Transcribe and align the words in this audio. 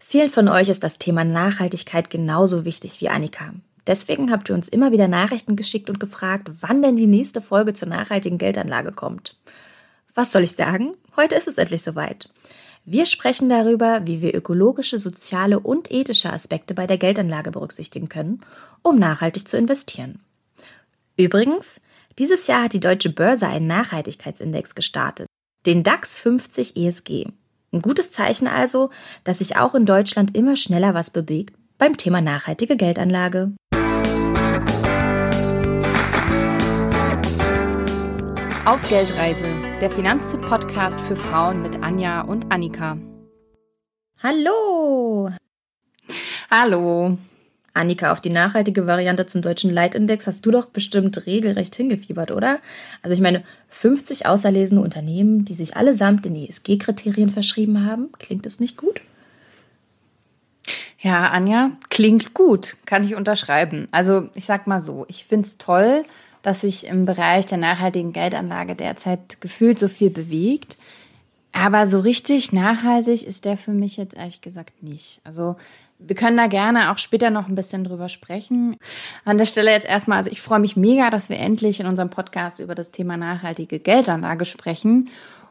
Vielen 0.00 0.30
von 0.30 0.48
euch 0.48 0.68
ist 0.68 0.82
das 0.82 0.98
Thema 0.98 1.24
Nachhaltigkeit 1.24 2.10
genauso 2.10 2.64
wichtig 2.64 3.00
wie 3.00 3.10
Annika. 3.10 3.52
Deswegen 3.86 4.32
habt 4.32 4.48
ihr 4.48 4.54
uns 4.54 4.68
immer 4.68 4.92
wieder 4.92 5.08
Nachrichten 5.08 5.56
geschickt 5.56 5.88
und 5.88 6.00
gefragt, 6.00 6.50
wann 6.60 6.82
denn 6.82 6.96
die 6.96 7.06
nächste 7.06 7.40
Folge 7.40 7.74
zur 7.74 7.88
nachhaltigen 7.88 8.38
Geldanlage 8.38 8.92
kommt. 8.92 9.36
Was 10.14 10.32
soll 10.32 10.42
ich 10.42 10.52
sagen? 10.52 10.94
Heute 11.16 11.36
ist 11.36 11.46
es 11.46 11.58
endlich 11.58 11.82
soweit. 11.82 12.32
Wir 12.84 13.06
sprechen 13.06 13.48
darüber, 13.48 14.06
wie 14.06 14.22
wir 14.22 14.34
ökologische, 14.34 14.98
soziale 14.98 15.60
und 15.60 15.90
ethische 15.90 16.32
Aspekte 16.32 16.74
bei 16.74 16.86
der 16.86 16.98
Geldanlage 16.98 17.50
berücksichtigen 17.50 18.08
können, 18.08 18.40
um 18.82 18.98
nachhaltig 18.98 19.46
zu 19.46 19.56
investieren. 19.56 20.20
Übrigens, 21.16 21.80
dieses 22.18 22.46
Jahr 22.46 22.64
hat 22.64 22.72
die 22.72 22.80
Deutsche 22.80 23.10
Börse 23.10 23.46
einen 23.46 23.66
Nachhaltigkeitsindex 23.66 24.74
gestartet, 24.74 25.26
den 25.66 25.82
DAX 25.82 26.16
50 26.16 26.76
ESG. 26.76 27.26
Ein 27.72 27.82
gutes 27.82 28.10
Zeichen 28.10 28.48
also, 28.48 28.90
dass 29.22 29.38
sich 29.38 29.56
auch 29.56 29.76
in 29.76 29.86
Deutschland 29.86 30.34
immer 30.36 30.56
schneller 30.56 30.92
was 30.92 31.10
bewegt 31.10 31.54
beim 31.78 31.96
Thema 31.96 32.20
nachhaltige 32.20 32.76
Geldanlage. 32.76 33.52
Auf 38.66 38.88
Geldreise, 38.88 39.44
der 39.80 39.90
Finanztipp-Podcast 39.90 41.00
für 41.00 41.16
Frauen 41.16 41.62
mit 41.62 41.80
Anja 41.82 42.22
und 42.22 42.50
Annika. 42.50 42.98
Hallo! 44.20 45.30
Hallo! 46.50 47.16
Annika, 47.72 48.10
auf 48.12 48.20
die 48.20 48.30
nachhaltige 48.30 48.86
Variante 48.86 49.26
zum 49.26 49.42
deutschen 49.42 49.72
Leitindex 49.72 50.26
hast 50.26 50.44
du 50.44 50.50
doch 50.50 50.66
bestimmt 50.66 51.26
regelrecht 51.26 51.76
hingefiebert, 51.76 52.32
oder? 52.32 52.58
Also 53.02 53.14
ich 53.14 53.20
meine, 53.20 53.44
50 53.68 54.26
auserlesene 54.26 54.80
Unternehmen, 54.80 55.44
die 55.44 55.54
sich 55.54 55.76
allesamt 55.76 56.24
den 56.24 56.34
ESG-Kriterien 56.34 57.30
verschrieben 57.30 57.84
haben, 57.84 58.10
klingt 58.18 58.44
das 58.44 58.58
nicht 58.58 58.76
gut? 58.76 59.00
Ja, 60.98 61.30
Anja, 61.30 61.70
klingt 61.88 62.34
gut, 62.34 62.76
kann 62.84 63.04
ich 63.04 63.14
unterschreiben. 63.14 63.88
Also 63.90 64.28
ich 64.34 64.44
sag 64.44 64.66
mal 64.66 64.82
so, 64.82 65.06
ich 65.08 65.24
finde 65.24 65.46
es 65.46 65.56
toll, 65.56 66.04
dass 66.42 66.62
sich 66.62 66.86
im 66.86 67.04
Bereich 67.04 67.46
der 67.46 67.58
nachhaltigen 67.58 68.12
Geldanlage 68.12 68.74
derzeit 68.74 69.40
gefühlt 69.40 69.78
so 69.78 69.88
viel 69.88 70.10
bewegt. 70.10 70.76
Aber 71.52 71.86
so 71.86 72.00
richtig 72.00 72.52
nachhaltig 72.52 73.26
ist 73.26 73.44
der 73.44 73.56
für 73.56 73.72
mich 73.72 73.96
jetzt 73.96 74.16
ehrlich 74.16 74.40
gesagt 74.40 74.82
nicht. 74.82 75.20
Also 75.24 75.56
wir 76.00 76.16
können 76.16 76.36
da 76.36 76.46
gerne 76.46 76.90
auch 76.90 76.98
später 76.98 77.30
noch 77.30 77.48
ein 77.48 77.54
bisschen 77.54 77.84
drüber 77.84 78.08
sprechen. 78.08 78.76
An 79.24 79.38
der 79.38 79.44
Stelle 79.44 79.70
jetzt 79.70 79.86
erstmal, 79.86 80.18
also 80.18 80.30
ich 80.30 80.40
freue 80.40 80.58
mich 80.58 80.76
mega, 80.76 81.10
dass 81.10 81.28
wir 81.28 81.38
endlich 81.38 81.80
in 81.80 81.86
unserem 81.86 82.10
Podcast 82.10 82.60
über 82.60 82.74
das 82.74 82.90
Thema 82.90 83.16
nachhaltige 83.16 83.78
Geldanlage 83.78 84.44
sprechen. 84.44 85.10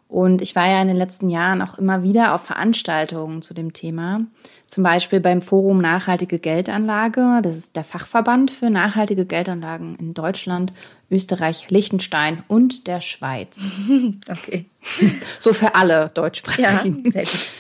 Und 0.09 0.41
ich 0.41 0.55
war 0.55 0.67
ja 0.67 0.81
in 0.81 0.87
den 0.87 0.97
letzten 0.97 1.29
Jahren 1.29 1.61
auch 1.61 1.77
immer 1.77 2.01
wieder 2.01 2.33
auf 2.33 2.43
Veranstaltungen 2.43 3.43
zu 3.43 3.53
dem 3.53 3.73
Thema. 3.73 4.21
Zum 4.65 4.83
Beispiel 4.83 5.19
beim 5.19 5.43
Forum 5.43 5.81
Nachhaltige 5.81 6.39
Geldanlage. 6.39 7.41
Das 7.43 7.55
ist 7.55 7.75
der 7.75 7.83
Fachverband 7.83 8.49
für 8.49 8.71
nachhaltige 8.71 9.27
Geldanlagen 9.27 9.95
in 9.97 10.15
Deutschland, 10.15 10.73
Österreich, 11.11 11.69
Liechtenstein 11.69 12.41
und 12.47 12.87
der 12.87 13.01
Schweiz. 13.01 13.67
Okay. 14.27 14.65
So 15.39 15.53
für 15.53 15.75
alle 15.75 16.09
Deutschsprachigen. 16.13 17.03
Ja, 17.05 17.11
sehr 17.11 17.23
gut. 17.23 17.51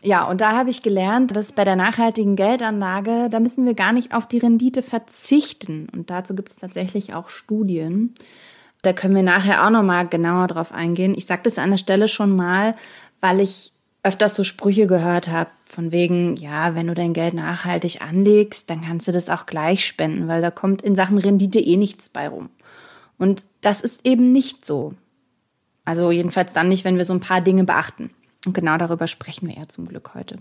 Ja, 0.00 0.28
und 0.28 0.40
da 0.40 0.52
habe 0.52 0.70
ich 0.70 0.82
gelernt, 0.82 1.36
dass 1.36 1.52
bei 1.52 1.64
der 1.64 1.74
nachhaltigen 1.74 2.36
Geldanlage, 2.36 3.28
da 3.30 3.40
müssen 3.40 3.66
wir 3.66 3.74
gar 3.74 3.92
nicht 3.92 4.14
auf 4.14 4.26
die 4.26 4.38
Rendite 4.38 4.82
verzichten. 4.82 5.88
Und 5.94 6.10
dazu 6.10 6.36
gibt 6.36 6.50
es 6.50 6.56
tatsächlich 6.56 7.14
auch 7.14 7.28
Studien. 7.28 8.14
Da 8.82 8.92
können 8.92 9.16
wir 9.16 9.24
nachher 9.24 9.66
auch 9.66 9.70
nochmal 9.70 10.06
genauer 10.06 10.46
drauf 10.46 10.72
eingehen. 10.72 11.14
Ich 11.16 11.26
sage 11.26 11.42
das 11.44 11.58
an 11.58 11.70
der 11.70 11.78
Stelle 11.78 12.06
schon 12.06 12.36
mal, 12.36 12.76
weil 13.20 13.40
ich 13.40 13.72
öfters 14.04 14.36
so 14.36 14.44
Sprüche 14.44 14.86
gehört 14.86 15.28
habe, 15.28 15.50
von 15.66 15.90
wegen, 15.90 16.36
ja, 16.36 16.76
wenn 16.76 16.86
du 16.86 16.94
dein 16.94 17.12
Geld 17.12 17.34
nachhaltig 17.34 18.00
anlegst, 18.00 18.70
dann 18.70 18.82
kannst 18.82 19.08
du 19.08 19.12
das 19.12 19.28
auch 19.28 19.46
gleich 19.46 19.84
spenden, 19.84 20.28
weil 20.28 20.40
da 20.40 20.52
kommt 20.52 20.82
in 20.82 20.94
Sachen 20.94 21.18
Rendite 21.18 21.58
eh 21.58 21.76
nichts 21.76 22.08
bei 22.08 22.28
rum. 22.28 22.48
Und 23.18 23.44
das 23.60 23.80
ist 23.80 24.06
eben 24.06 24.30
nicht 24.30 24.64
so. 24.64 24.94
Also 25.84 26.12
jedenfalls 26.12 26.52
dann 26.52 26.68
nicht, 26.68 26.84
wenn 26.84 26.96
wir 26.96 27.04
so 27.04 27.14
ein 27.14 27.20
paar 27.20 27.40
Dinge 27.40 27.64
beachten. 27.64 28.10
Und 28.44 28.54
genau 28.54 28.76
darüber 28.76 29.06
sprechen 29.06 29.48
wir 29.48 29.56
ja 29.56 29.68
zum 29.68 29.88
Glück 29.88 30.14
heute. 30.14 30.38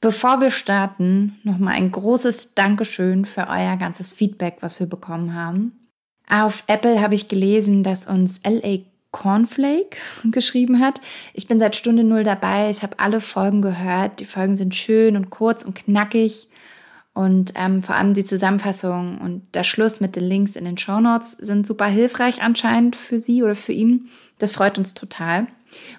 Bevor 0.00 0.40
wir 0.40 0.50
starten, 0.50 1.40
nochmal 1.42 1.74
ein 1.74 1.90
großes 1.90 2.54
Dankeschön 2.54 3.24
für 3.24 3.48
euer 3.48 3.76
ganzes 3.76 4.12
Feedback, 4.12 4.58
was 4.60 4.78
wir 4.78 4.86
bekommen 4.86 5.34
haben. 5.34 5.88
Auf 6.28 6.62
Apple 6.68 7.00
habe 7.00 7.14
ich 7.14 7.28
gelesen, 7.28 7.82
dass 7.82 8.06
uns 8.06 8.40
LA 8.44 8.78
Cornflake 9.10 9.96
geschrieben 10.30 10.78
hat. 10.78 11.00
Ich 11.34 11.48
bin 11.48 11.58
seit 11.58 11.74
Stunde 11.74 12.04
null 12.04 12.22
dabei. 12.22 12.70
Ich 12.70 12.82
habe 12.82 12.98
alle 12.98 13.20
Folgen 13.20 13.62
gehört. 13.62 14.20
Die 14.20 14.24
Folgen 14.24 14.54
sind 14.54 14.74
schön 14.74 15.16
und 15.16 15.30
kurz 15.30 15.64
und 15.64 15.74
knackig. 15.74 16.48
Und 17.12 17.54
ähm, 17.56 17.82
vor 17.82 17.96
allem 17.96 18.14
die 18.14 18.24
Zusammenfassung 18.24 19.18
und 19.18 19.52
der 19.56 19.64
Schluss 19.64 19.98
mit 19.98 20.14
den 20.14 20.22
Links 20.22 20.54
in 20.54 20.64
den 20.64 20.78
Show 20.78 21.00
Notes 21.00 21.32
sind 21.32 21.66
super 21.66 21.86
hilfreich 21.86 22.42
anscheinend 22.42 22.94
für 22.94 23.18
Sie 23.18 23.42
oder 23.42 23.56
für 23.56 23.72
ihn. 23.72 24.08
Das 24.38 24.52
freut 24.52 24.78
uns 24.78 24.94
total. 24.94 25.48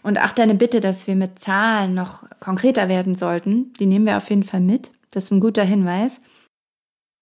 Und 0.03 0.19
auch 0.19 0.31
deine 0.31 0.55
Bitte, 0.55 0.79
dass 0.79 1.07
wir 1.07 1.15
mit 1.15 1.39
Zahlen 1.39 1.93
noch 1.93 2.23
konkreter 2.39 2.87
werden 2.89 3.15
sollten, 3.15 3.73
die 3.79 3.85
nehmen 3.85 4.05
wir 4.05 4.17
auf 4.17 4.29
jeden 4.29 4.43
Fall 4.43 4.61
mit. 4.61 4.91
Das 5.11 5.25
ist 5.25 5.31
ein 5.31 5.39
guter 5.39 5.63
Hinweis. 5.63 6.21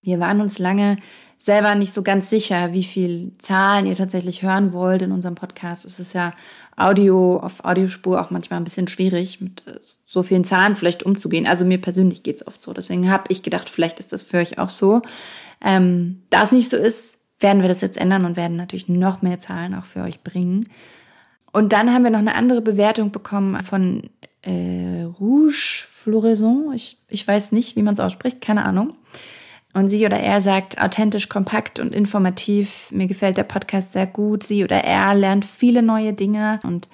Wir 0.02 0.20
waren 0.20 0.42
uns 0.42 0.60
lange 0.60 0.98
selber 1.38 1.76
nicht 1.76 1.94
so 1.94 2.02
ganz 2.02 2.30
sicher, 2.30 2.74
wie 2.74 2.84
viel 2.84 3.34
Zahlen 3.38 3.86
ihr 3.86 3.96
tatsächlich 3.96 4.42
hören 4.42 4.74
wollt 4.74 5.02
in 5.04 5.12
unserem 5.12 5.36
Podcast. 5.36 5.86
Es 5.86 6.00
ist 6.00 6.14
ja 6.14 6.34
Audio 6.76 7.38
auf 7.38 7.64
Audiospur 7.64 8.20
auch 8.20 8.32
manchmal 8.32 8.60
ein 8.60 8.64
bisschen 8.64 8.88
schwierig, 8.88 9.40
mit 9.40 9.66
äh, 9.68 9.80
so 10.06 10.24
vielen 10.24 10.44
Zahlen 10.44 10.76
vielleicht 10.76 11.04
umzugehen. 11.04 11.46
Also 11.46 11.66
mir 11.66 11.80
persönlich 11.80 12.24
geht 12.24 12.38
es 12.38 12.48
oft 12.48 12.62
so. 12.62 12.74
Deswegen 12.74 13.10
habe 13.12 13.26
ich 13.30 13.44
gedacht, 13.44 13.70
vielleicht 13.70 14.00
ist 14.00 14.14
das 14.14 14.24
für 14.24 14.38
euch 14.38 14.58
auch 14.58 14.70
so. 14.70 15.02
Ähm, 15.62 16.24
da 16.30 16.44
es 16.44 16.52
nicht 16.52 16.70
so 16.70 16.78
ist, 16.78 17.20
werden 17.40 17.62
wir 17.62 17.70
das 17.70 17.82
jetzt 17.82 17.98
ändern 17.98 18.26
und 18.26 18.36
werden 18.36 18.58
natürlich 18.58 18.88
noch 18.88 19.22
mehr 19.22 19.40
Zahlen 19.40 19.76
auch 19.76 19.86
für 19.86 20.02
euch 20.02 20.24
bringen. 20.24 20.70
Und 21.52 21.74
dann 21.74 21.94
haben 21.94 22.04
wir 22.04 22.12
noch 22.12 22.20
eine 22.20 22.36
andere 22.36 22.62
Bewertung 22.62 23.12
bekommen 23.12 23.62
von 23.62 24.04
äh, 24.42 25.04
Rouge 25.20 25.86
Floraison. 25.88 26.74
Ich, 26.74 26.98
ich 27.08 27.28
weiß 27.28 27.52
nicht, 27.52 27.76
wie 27.76 27.82
man 27.82 27.94
es 27.94 28.00
ausspricht, 28.00 28.42
keine 28.42 28.66
Ahnung. 28.66 28.94
Und 29.74 29.90
sie 29.90 30.06
oder 30.06 30.20
er 30.20 30.42
sagt 30.42 30.82
authentisch, 30.82 31.30
kompakt 31.30 31.80
und 31.80 31.94
informativ. 31.94 32.92
Mir 32.92 33.08
gefällt 33.08 33.38
der 33.38 33.44
Podcast 33.44 33.92
sehr 33.92 34.08
gut. 34.08 34.44
Sie 34.44 34.64
oder 34.64 34.84
er 34.84 35.14
lernt 35.14 35.46
viele 35.46 35.84
neue 35.84 36.14
Dinge 36.14 36.60
und 36.64 36.88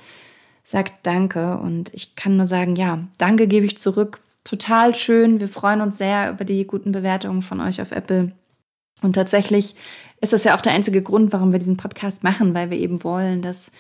sagt 0.64 1.06
Danke. 1.06 1.58
Und 1.58 1.94
ich 1.94 2.16
kann 2.16 2.38
nur 2.38 2.46
sagen, 2.46 2.76
ja, 2.76 3.00
Danke 3.18 3.48
gebe 3.48 3.66
ich 3.66 3.78
zurück. 3.78 4.20
Total 4.44 4.96
schön. 4.96 5.40
Wir 5.40 5.48
freuen 5.48 5.82
uns 5.82 5.98
sehr 5.98 6.32
über 6.32 6.44
die 6.44 6.66
guten 6.66 6.92
Bewertungen 6.92 7.42
von 7.42 7.62
euch 7.62 7.82
auf 7.82 7.92
Apple. 7.92 8.34
Und 9.02 9.14
tatsächlich 9.14 9.76
ist 10.20 10.34
das 10.34 10.44
ja 10.44 10.56
auch 10.56 10.62
der 10.62 10.74
einzige 10.74 11.02
Grund, 11.02 11.32
warum 11.32 11.52
wir 11.52 11.60
diesen 11.60 11.78
Podcast 11.78 12.24
machen, 12.24 12.54
weil 12.54 12.70
wir 12.70 12.78
eben 12.78 13.04
wollen, 13.04 13.42
dass 13.42 13.72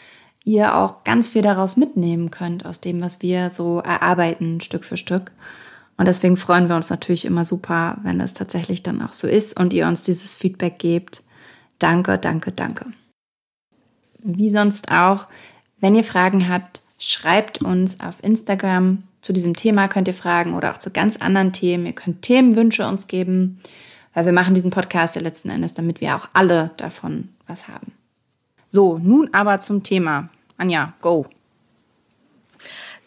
ihr 0.43 0.75
auch 0.75 1.03
ganz 1.03 1.29
viel 1.29 1.41
daraus 1.41 1.77
mitnehmen 1.77 2.31
könnt, 2.31 2.65
aus 2.65 2.81
dem, 2.81 3.01
was 3.01 3.21
wir 3.21 3.49
so 3.49 3.79
erarbeiten, 3.79 4.61
Stück 4.61 4.83
für 4.83 4.97
Stück. 4.97 5.31
Und 5.97 6.07
deswegen 6.07 6.37
freuen 6.37 6.69
wir 6.69 6.75
uns 6.75 6.89
natürlich 6.89 7.25
immer 7.25 7.43
super, 7.43 7.97
wenn 8.03 8.19
es 8.19 8.33
tatsächlich 8.33 8.83
dann 8.83 9.01
auch 9.01 9.13
so 9.13 9.27
ist 9.27 9.59
und 9.59 9.73
ihr 9.73 9.87
uns 9.87 10.03
dieses 10.03 10.37
Feedback 10.37 10.79
gebt. 10.79 11.23
Danke, 11.79 12.17
danke, 12.17 12.51
danke. 12.51 12.87
Wie 14.19 14.49
sonst 14.49 14.91
auch, 14.91 15.27
wenn 15.79 15.95
ihr 15.95 16.03
Fragen 16.03 16.49
habt, 16.49 16.81
schreibt 16.97 17.63
uns 17.63 17.99
auf 17.99 18.23
Instagram. 18.23 19.03
Zu 19.21 19.33
diesem 19.33 19.55
Thema 19.55 19.87
könnt 19.87 20.07
ihr 20.07 20.13
fragen 20.13 20.55
oder 20.55 20.71
auch 20.71 20.79
zu 20.79 20.91
ganz 20.91 21.17
anderen 21.17 21.53
Themen. 21.53 21.85
Ihr 21.85 21.93
könnt 21.93 22.21
Themenwünsche 22.21 22.87
uns 22.87 23.07
geben, 23.07 23.59
weil 24.13 24.25
wir 24.25 24.33
machen 24.33 24.53
diesen 24.53 24.71
Podcast 24.71 25.15
ja 25.15 25.21
letzten 25.21 25.49
Endes, 25.49 25.73
damit 25.73 26.01
wir 26.01 26.15
auch 26.15 26.27
alle 26.33 26.71
davon 26.77 27.29
was 27.47 27.67
haben. 27.67 27.93
So, 28.73 28.97
nun 28.97 29.29
aber 29.33 29.59
zum 29.59 29.83
Thema. 29.83 30.29
Anja, 30.57 30.95
go. 30.99 31.27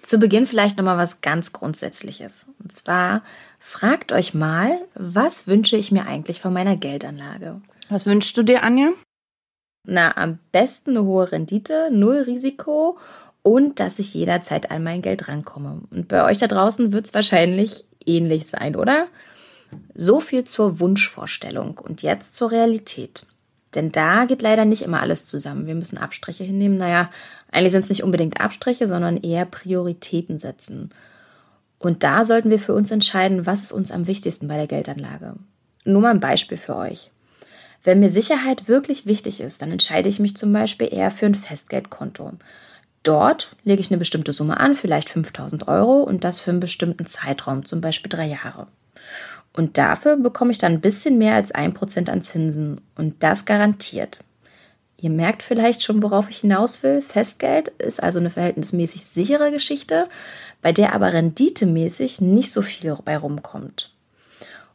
Zu 0.00 0.18
Beginn 0.18 0.46
vielleicht 0.46 0.76
nochmal 0.76 0.96
was 0.96 1.22
ganz 1.22 1.52
Grundsätzliches. 1.52 2.46
Und 2.62 2.70
zwar 2.70 3.22
fragt 3.58 4.12
euch 4.12 4.32
mal, 4.32 4.78
was 4.94 5.48
wünsche 5.48 5.76
ich 5.76 5.90
mir 5.90 6.06
eigentlich 6.06 6.40
von 6.40 6.52
meiner 6.52 6.76
Geldanlage? 6.76 7.60
Was 7.88 8.06
wünschst 8.06 8.36
du 8.36 8.44
dir, 8.44 8.62
Anja? 8.62 8.92
Na, 9.82 10.16
am 10.16 10.38
besten 10.52 10.90
eine 10.90 11.02
hohe 11.02 11.32
Rendite, 11.32 11.88
null 11.90 12.18
Risiko 12.18 12.96
und 13.42 13.80
dass 13.80 13.98
ich 13.98 14.14
jederzeit 14.14 14.70
an 14.70 14.84
mein 14.84 15.02
Geld 15.02 15.26
rankomme. 15.26 15.80
Und 15.90 16.06
bei 16.06 16.24
euch 16.24 16.38
da 16.38 16.46
draußen 16.46 16.92
wird 16.92 17.06
es 17.06 17.14
wahrscheinlich 17.14 17.84
ähnlich 18.06 18.46
sein, 18.46 18.76
oder? 18.76 19.08
So 19.96 20.20
viel 20.20 20.44
zur 20.44 20.78
Wunschvorstellung 20.78 21.76
und 21.76 22.02
jetzt 22.02 22.36
zur 22.36 22.52
Realität. 22.52 23.26
Denn 23.76 23.92
da 23.92 24.24
geht 24.24 24.42
leider 24.42 24.64
nicht 24.64 24.82
immer 24.82 25.00
alles 25.00 25.26
zusammen. 25.26 25.66
Wir 25.66 25.74
müssen 25.76 25.98
Abstriche 25.98 26.42
hinnehmen. 26.42 26.78
Naja, 26.78 27.10
eigentlich 27.52 27.72
sind 27.72 27.84
es 27.84 27.90
nicht 27.90 28.02
unbedingt 28.02 28.40
Abstriche, 28.40 28.86
sondern 28.86 29.18
eher 29.18 29.44
Prioritäten 29.44 30.38
setzen. 30.40 30.90
Und 31.78 32.02
da 32.02 32.24
sollten 32.24 32.50
wir 32.50 32.58
für 32.58 32.74
uns 32.74 32.90
entscheiden, 32.90 33.46
was 33.46 33.62
ist 33.62 33.72
uns 33.72 33.92
am 33.92 34.06
wichtigsten 34.06 34.48
bei 34.48 34.56
der 34.56 34.66
Geldanlage. 34.66 35.34
Nur 35.84 36.00
mal 36.00 36.10
ein 36.10 36.20
Beispiel 36.20 36.56
für 36.56 36.74
euch. 36.74 37.10
Wenn 37.84 38.00
mir 38.00 38.10
Sicherheit 38.10 38.66
wirklich 38.66 39.06
wichtig 39.06 39.40
ist, 39.40 39.62
dann 39.62 39.70
entscheide 39.70 40.08
ich 40.08 40.18
mich 40.18 40.36
zum 40.36 40.52
Beispiel 40.52 40.92
eher 40.92 41.12
für 41.12 41.26
ein 41.26 41.36
Festgeldkonto. 41.36 42.32
Dort 43.04 43.54
lege 43.62 43.80
ich 43.80 43.90
eine 43.90 43.98
bestimmte 43.98 44.32
Summe 44.32 44.58
an, 44.58 44.74
vielleicht 44.74 45.10
5000 45.10 45.68
Euro, 45.68 46.02
und 46.02 46.24
das 46.24 46.40
für 46.40 46.50
einen 46.50 46.58
bestimmten 46.58 47.06
Zeitraum, 47.06 47.64
zum 47.64 47.80
Beispiel 47.80 48.08
drei 48.08 48.26
Jahre. 48.26 48.66
Und 49.56 49.78
dafür 49.78 50.16
bekomme 50.16 50.52
ich 50.52 50.58
dann 50.58 50.74
ein 50.74 50.80
bisschen 50.80 51.18
mehr 51.18 51.34
als 51.34 51.54
1% 51.54 52.10
an 52.10 52.22
Zinsen 52.22 52.80
und 52.94 53.22
das 53.22 53.46
garantiert. 53.46 54.20
Ihr 54.98 55.10
merkt 55.10 55.42
vielleicht 55.42 55.82
schon, 55.82 56.02
worauf 56.02 56.30
ich 56.30 56.38
hinaus 56.38 56.82
will. 56.82 57.02
Festgeld 57.02 57.68
ist 57.78 58.02
also 58.02 58.18
eine 58.18 58.30
verhältnismäßig 58.30 59.06
sichere 59.06 59.50
Geschichte, 59.50 60.08
bei 60.62 60.72
der 60.72 60.94
aber 60.94 61.12
renditemäßig 61.12 62.20
nicht 62.20 62.52
so 62.52 62.62
viel 62.62 62.96
bei 63.04 63.16
rumkommt. 63.16 63.92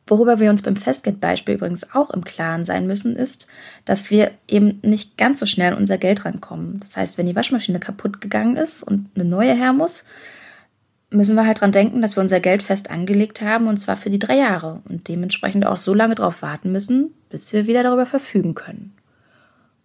Worüber 0.08 0.40
wir 0.40 0.50
uns 0.50 0.62
beim 0.62 0.76
Festgeldbeispiel 0.76 1.56
übrigens 1.56 1.94
auch 1.94 2.10
im 2.10 2.24
Klaren 2.24 2.66
sein 2.66 2.88
müssen, 2.88 3.16
ist, 3.16 3.48
dass 3.86 4.10
wir 4.10 4.32
eben 4.48 4.80
nicht 4.84 5.18
ganz 5.18 5.40
so 5.40 5.46
schnell 5.46 5.74
an 5.74 5.78
unser 5.78 5.98
Geld 5.98 6.26
rankommen. 6.26 6.80
Das 6.82 6.98
heißt, 6.98 7.18
wenn 7.18 7.28
die 7.28 7.36
Waschmaschine 7.36 7.80
kaputt 7.80 8.20
gegangen 8.20 8.58
ist 8.58 8.84
und 8.84 9.10
eine 9.16 9.26
neue 9.26 9.54
her 9.54 9.74
muss, 9.74 10.06
müssen 11.12 11.36
wir 11.36 11.46
halt 11.46 11.62
dran 11.62 11.72
denken, 11.72 12.02
dass 12.02 12.16
wir 12.16 12.22
unser 12.22 12.40
Geld 12.40 12.64
fest 12.64 12.90
angelegt 12.90 13.42
haben 13.42 13.68
und 13.68 13.78
zwar 13.78 13.98
für 13.98 14.10
die 14.10 14.20
drei 14.20 14.38
Jahre 14.38 14.82
und 14.90 15.08
dementsprechend 15.08 15.66
auch 15.66 15.78
so 15.78 15.94
lange 15.94 16.16
darauf 16.16 16.42
warten 16.42 16.72
müssen, 16.72 17.14
bis 17.30 17.52
wir 17.54 17.68
wieder 17.68 17.84
darüber 17.84 18.06
verfügen 18.06 18.56
können. 18.56 18.94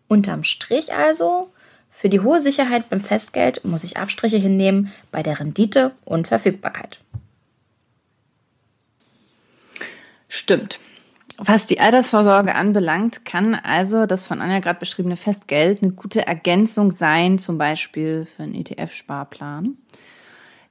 Unterm 0.08 0.44
Strich 0.44 0.92
also, 0.94 1.50
für 1.90 2.08
die 2.08 2.20
hohe 2.20 2.40
Sicherheit 2.40 2.88
beim 2.90 3.00
Festgeld 3.00 3.64
muss 3.64 3.82
ich 3.82 3.96
Abstriche 3.96 4.36
hinnehmen 4.36 4.92
bei 5.10 5.22
der 5.22 5.40
Rendite 5.40 5.92
und 6.04 6.28
Verfügbarkeit. 6.28 6.98
Stimmt. 10.28 10.78
Was 11.38 11.66
die 11.66 11.80
Altersvorsorge 11.80 12.54
anbelangt, 12.54 13.24
kann 13.24 13.54
also 13.54 14.06
das 14.06 14.26
von 14.26 14.40
Anja 14.40 14.60
gerade 14.60 14.78
beschriebene 14.78 15.16
Festgeld 15.16 15.82
eine 15.82 15.92
gute 15.92 16.26
Ergänzung 16.26 16.90
sein, 16.90 17.38
zum 17.38 17.58
Beispiel 17.58 18.24
für 18.24 18.44
einen 18.44 18.54
ETF-Sparplan. 18.54 19.76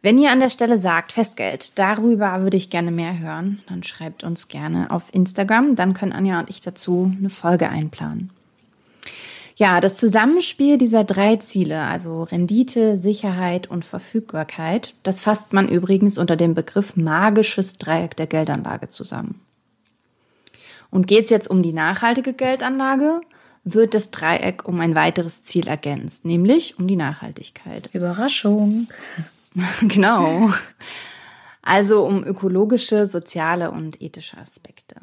Wenn 0.06 0.20
ihr 0.20 0.30
an 0.30 0.40
der 0.40 0.52
Stelle 0.52 0.78
sagt, 0.78 1.14
Festgeld, 1.14 1.80
darüber 1.80 2.44
würde 2.44 2.58
ich 2.58 2.70
gerne 2.70 2.92
mehr 2.92 3.18
hören, 3.18 3.64
dann 3.66 3.82
schreibt 3.82 4.24
uns 4.24 4.50
gerne 4.50 4.92
auf 4.92 5.12
Instagram, 5.12 5.74
dann 5.74 5.96
können 5.96 6.12
Anja 6.12 6.40
und 6.40 6.48
ich 6.48 6.62
dazu 6.62 7.12
eine 7.18 7.32
Folge 7.32 7.70
einplanen. 7.70 8.30
Ja, 9.56 9.82
das 9.82 9.96
Zusammenspiel 9.96 10.78
dieser 10.78 11.06
drei 11.06 11.38
Ziele, 11.38 11.82
also 11.82 12.22
Rendite, 12.22 12.98
Sicherheit 12.98 13.66
und 13.66 13.84
Verfügbarkeit, 13.84 14.94
das 15.02 15.22
fasst 15.22 15.54
man 15.54 15.68
übrigens 15.68 16.20
unter 16.20 16.36
dem 16.36 16.54
Begriff 16.54 16.96
magisches 16.96 17.80
Dreieck 17.80 18.16
der 18.16 18.28
Geldanlage 18.28 18.90
zusammen. 18.90 19.42
Und 20.92 21.08
geht 21.08 21.24
es 21.24 21.32
jetzt 21.32 21.50
um 21.50 21.64
die 21.64 21.74
nachhaltige 21.74 22.34
Geldanlage, 22.34 23.22
wird 23.64 23.96
das 23.96 24.12
Dreieck 24.12 24.68
um 24.68 24.80
ein 24.82 24.94
weiteres 24.94 25.42
Ziel 25.42 25.66
ergänzt, 25.66 26.26
nämlich 26.26 26.78
um 26.78 26.86
die 26.86 26.96
Nachhaltigkeit. 26.96 27.90
Überraschung. 27.92 28.88
genau. 29.82 30.52
Also 31.62 32.06
um 32.06 32.24
ökologische, 32.24 33.06
soziale 33.06 33.72
und 33.72 34.02
ethische 34.02 34.38
Aspekte. 34.38 34.98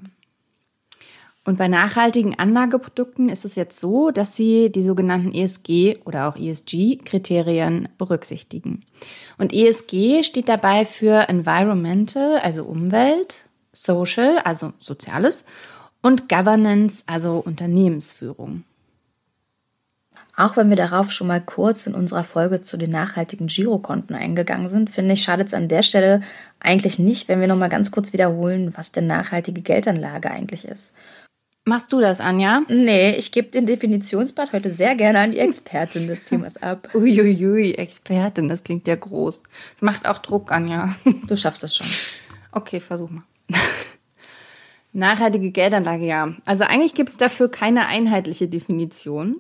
Und 1.45 1.59
bei 1.59 1.67
nachhaltigen 1.67 2.39
Anlageprodukten 2.39 3.29
ist 3.29 3.45
es 3.45 3.57
jetzt 3.57 3.81
so, 3.81 4.13
dass 4.13 4.37
sie 4.37 4.71
die 4.71 4.85
sogenannten 4.85 5.35
ESG 5.35 5.99
oder 6.05 6.29
auch 6.29 6.37
ESG-Kriterien 6.37 7.89
berücksichtigen. 7.99 8.85
Und 9.39 9.53
ESG 9.53 10.23
steht 10.23 10.49
dabei 10.49 10.85
für 10.85 11.29
Environmental, 11.29 12.39
also 12.39 12.65
Umwelt, 12.65 13.47
Social, 13.73 14.39
also 14.45 14.73
Soziales, 14.79 15.45
und 16.01 16.29
Governance, 16.29 17.05
also 17.09 17.39
Unternehmensführung. 17.45 18.63
Auch 20.43 20.57
wenn 20.57 20.71
wir 20.71 20.77
darauf 20.77 21.13
schon 21.13 21.29
mal 21.29 21.41
kurz 21.41 21.87
in 21.87 21.95
unserer 21.95 22.25
Folge 22.25 22.63
zu 22.63 22.77
den 22.77 22.91
nachhaltigen 22.91 23.47
Girokonten 23.47 24.17
eingegangen 24.17 24.69
sind, 24.69 24.91
finde 24.91 25.15
ich, 25.15 25.23
schadet 25.23 25.47
es 25.47 25.55
an 25.55 25.69
der 25.69 25.83
Stelle 25.83 26.21
eigentlich 26.59 26.99
nicht, 26.99 27.29
wenn 27.29 27.41
wir 27.41 27.47
noch 27.47 27.57
mal 27.57 27.69
ganz 27.69 27.93
kurz 27.93 28.13
wiederholen, 28.13 28.73
was 28.77 28.91
denn 28.91 29.07
nachhaltige 29.07 29.61
Geldanlage 29.61 30.33
eigentlich 30.33 30.65
ist. 30.65 30.95
Machst 31.65 31.93
du 31.93 32.01
das, 32.01 32.19
Anja? 32.19 32.63
Nee, 32.67 33.13
ich 33.13 33.31
gebe 33.31 33.53
den 33.53 33.67
Definitionspart 33.67 34.53
heute 34.53 34.73
sehr 34.73 34.97
gerne 34.97 35.21
an 35.21 35.31
die 35.31 35.39
Expertin 35.39 36.09
des 36.09 36.25
Themas 36.25 36.61
ab. 36.61 36.89
Uiuiui, 36.95 37.75
Expertin, 37.75 38.49
das 38.49 38.65
klingt 38.65 38.89
ja 38.89 38.97
groß. 38.97 39.45
Das 39.75 39.83
macht 39.83 40.07
auch 40.07 40.19
Druck, 40.19 40.51
Anja. 40.51 40.93
Du 41.29 41.37
schaffst 41.37 41.63
das 41.63 41.77
schon. 41.77 41.87
Okay, 42.51 42.81
versuch 42.81 43.11
mal. 43.11 43.23
Nachhaltige 44.93 45.53
Geldanlage, 45.53 46.05
ja. 46.05 46.35
Also 46.47 46.65
eigentlich 46.65 46.95
gibt 46.95 47.11
es 47.11 47.17
dafür 47.17 47.49
keine 47.49 47.87
einheitliche 47.87 48.49
Definition. 48.49 49.37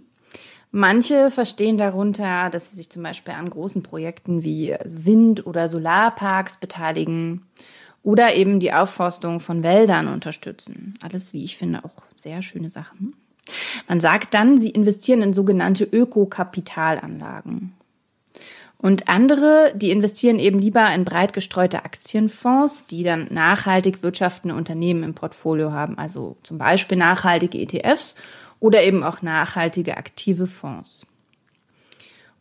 Manche 0.74 1.30
verstehen 1.30 1.76
darunter, 1.76 2.48
dass 2.48 2.70
sie 2.70 2.76
sich 2.76 2.88
zum 2.88 3.02
Beispiel 3.02 3.34
an 3.34 3.50
großen 3.50 3.82
Projekten 3.82 4.42
wie 4.42 4.74
Wind- 4.84 5.46
oder 5.46 5.68
Solarparks 5.68 6.56
beteiligen 6.56 7.44
oder 8.02 8.34
eben 8.34 8.58
die 8.58 8.72
Aufforstung 8.72 9.38
von 9.38 9.62
Wäldern 9.62 10.08
unterstützen. 10.08 10.94
Alles, 11.02 11.34
wie 11.34 11.44
ich 11.44 11.58
finde, 11.58 11.84
auch 11.84 12.02
sehr 12.16 12.40
schöne 12.40 12.70
Sachen. 12.70 13.14
Man 13.86 14.00
sagt 14.00 14.32
dann, 14.32 14.58
sie 14.58 14.70
investieren 14.70 15.20
in 15.20 15.34
sogenannte 15.34 15.84
Ökokapitalanlagen. 15.84 17.74
Und 18.78 19.08
andere, 19.08 19.72
die 19.76 19.90
investieren 19.90 20.38
eben 20.38 20.58
lieber 20.58 20.92
in 20.92 21.04
breit 21.04 21.34
gestreute 21.34 21.84
Aktienfonds, 21.84 22.86
die 22.86 23.04
dann 23.04 23.28
nachhaltig 23.30 24.02
wirtschaftende 24.02 24.54
Unternehmen 24.56 25.04
im 25.04 25.14
Portfolio 25.14 25.70
haben, 25.70 25.98
also 25.98 26.36
zum 26.42 26.56
Beispiel 26.58 26.96
nachhaltige 26.96 27.58
ETFs 27.58 28.16
oder 28.62 28.82
eben 28.84 29.02
auch 29.02 29.22
nachhaltige 29.22 29.96
aktive 29.96 30.46
Fonds. 30.46 31.04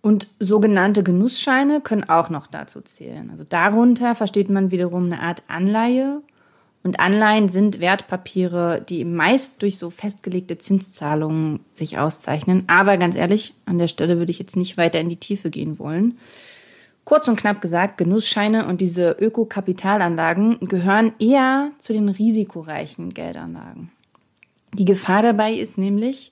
Und 0.02 0.28
sogenannte 0.40 1.04
Genussscheine 1.04 1.82
können 1.82 2.08
auch 2.08 2.30
noch 2.30 2.48
dazu 2.48 2.82
zählen. 2.82 3.30
Also 3.32 3.44
darunter 3.44 4.14
versteht 4.16 4.50
man 4.50 4.72
wiederum 4.72 5.06
eine 5.06 5.22
Art 5.22 5.44
Anleihe. 5.48 6.22
Und 6.84 7.00
Anleihen 7.00 7.50
sind 7.50 7.80
Wertpapiere, 7.80 8.84
die 8.88 9.04
meist 9.04 9.62
durch 9.62 9.78
so 9.78 9.90
festgelegte 9.90 10.58
Zinszahlungen 10.58 11.60
sich 11.74 11.98
auszeichnen. 11.98 12.64
Aber 12.68 12.98
ganz 12.98 13.16
ehrlich, 13.16 13.54
an 13.66 13.80
der 13.80 13.88
Stelle 13.88 14.18
würde 14.18 14.32
ich 14.32 14.40
jetzt 14.40 14.56
nicht 14.56 14.78
weiter 14.78 15.00
in 15.00 15.10
die 15.10 15.18
Tiefe 15.20 15.50
gehen 15.50 15.80
wollen. 15.80 16.18
Kurz 17.04 17.28
und 17.28 17.36
knapp 17.36 17.62
gesagt, 17.62 17.98
Genussscheine 17.98 18.68
und 18.68 18.82
diese 18.82 19.12
Ökokapitalanlagen 19.20 20.60
gehören 20.62 21.14
eher 21.20 21.72
zu 21.80 21.94
den 21.94 22.10
risikoreichen 22.10 23.10
Geldanlagen. 23.10 23.92
Die 24.74 24.86
Gefahr 24.86 25.22
dabei 25.22 25.54
ist 25.54 25.78
nämlich, 25.78 26.32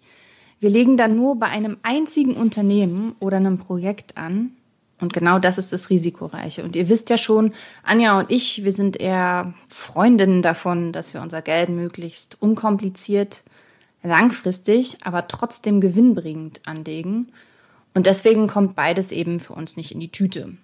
wir 0.59 0.69
legen 0.69 0.97
dann 0.97 1.15
nur 1.15 1.37
bei 1.37 1.47
einem 1.47 1.77
einzigen 1.83 2.35
Unternehmen 2.35 3.15
oder 3.19 3.37
einem 3.37 3.57
Projekt 3.57 4.17
an. 4.17 4.51
Und 5.01 5.13
genau 5.13 5.39
das 5.39 5.57
ist 5.57 5.71
das 5.71 5.89
Risikoreiche. 5.89 6.63
Und 6.63 6.75
ihr 6.75 6.89
wisst 6.89 7.09
ja 7.09 7.17
schon, 7.17 7.53
Anja 7.83 8.19
und 8.19 8.29
ich, 8.29 8.65
wir 8.65 8.73
sind 8.73 8.99
eher 8.99 9.53
Freundinnen 9.69 10.41
davon, 10.41 10.91
dass 10.91 11.13
wir 11.13 11.21
unser 11.21 11.41
Geld 11.41 11.69
möglichst 11.69 12.41
unkompliziert, 12.41 13.43
langfristig, 14.03 14.97
aber 15.03 15.27
trotzdem 15.27 15.79
gewinnbringend 15.79 16.61
anlegen. 16.65 17.29
Und 17.93 18.05
deswegen 18.05 18.47
kommt 18.47 18.75
beides 18.75 19.13
eben 19.13 19.39
für 19.39 19.53
uns 19.53 19.77
nicht 19.77 19.93
in 19.93 20.01
die 20.01 20.11
Tüte. 20.11 20.57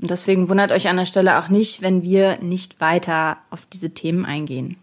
Und 0.00 0.10
deswegen 0.10 0.48
wundert 0.48 0.72
euch 0.72 0.88
an 0.88 0.96
der 0.96 1.06
Stelle 1.06 1.38
auch 1.38 1.48
nicht, 1.48 1.82
wenn 1.82 2.02
wir 2.02 2.38
nicht 2.38 2.80
weiter 2.80 3.38
auf 3.50 3.66
diese 3.66 3.90
Themen 3.90 4.24
eingehen. 4.24 4.76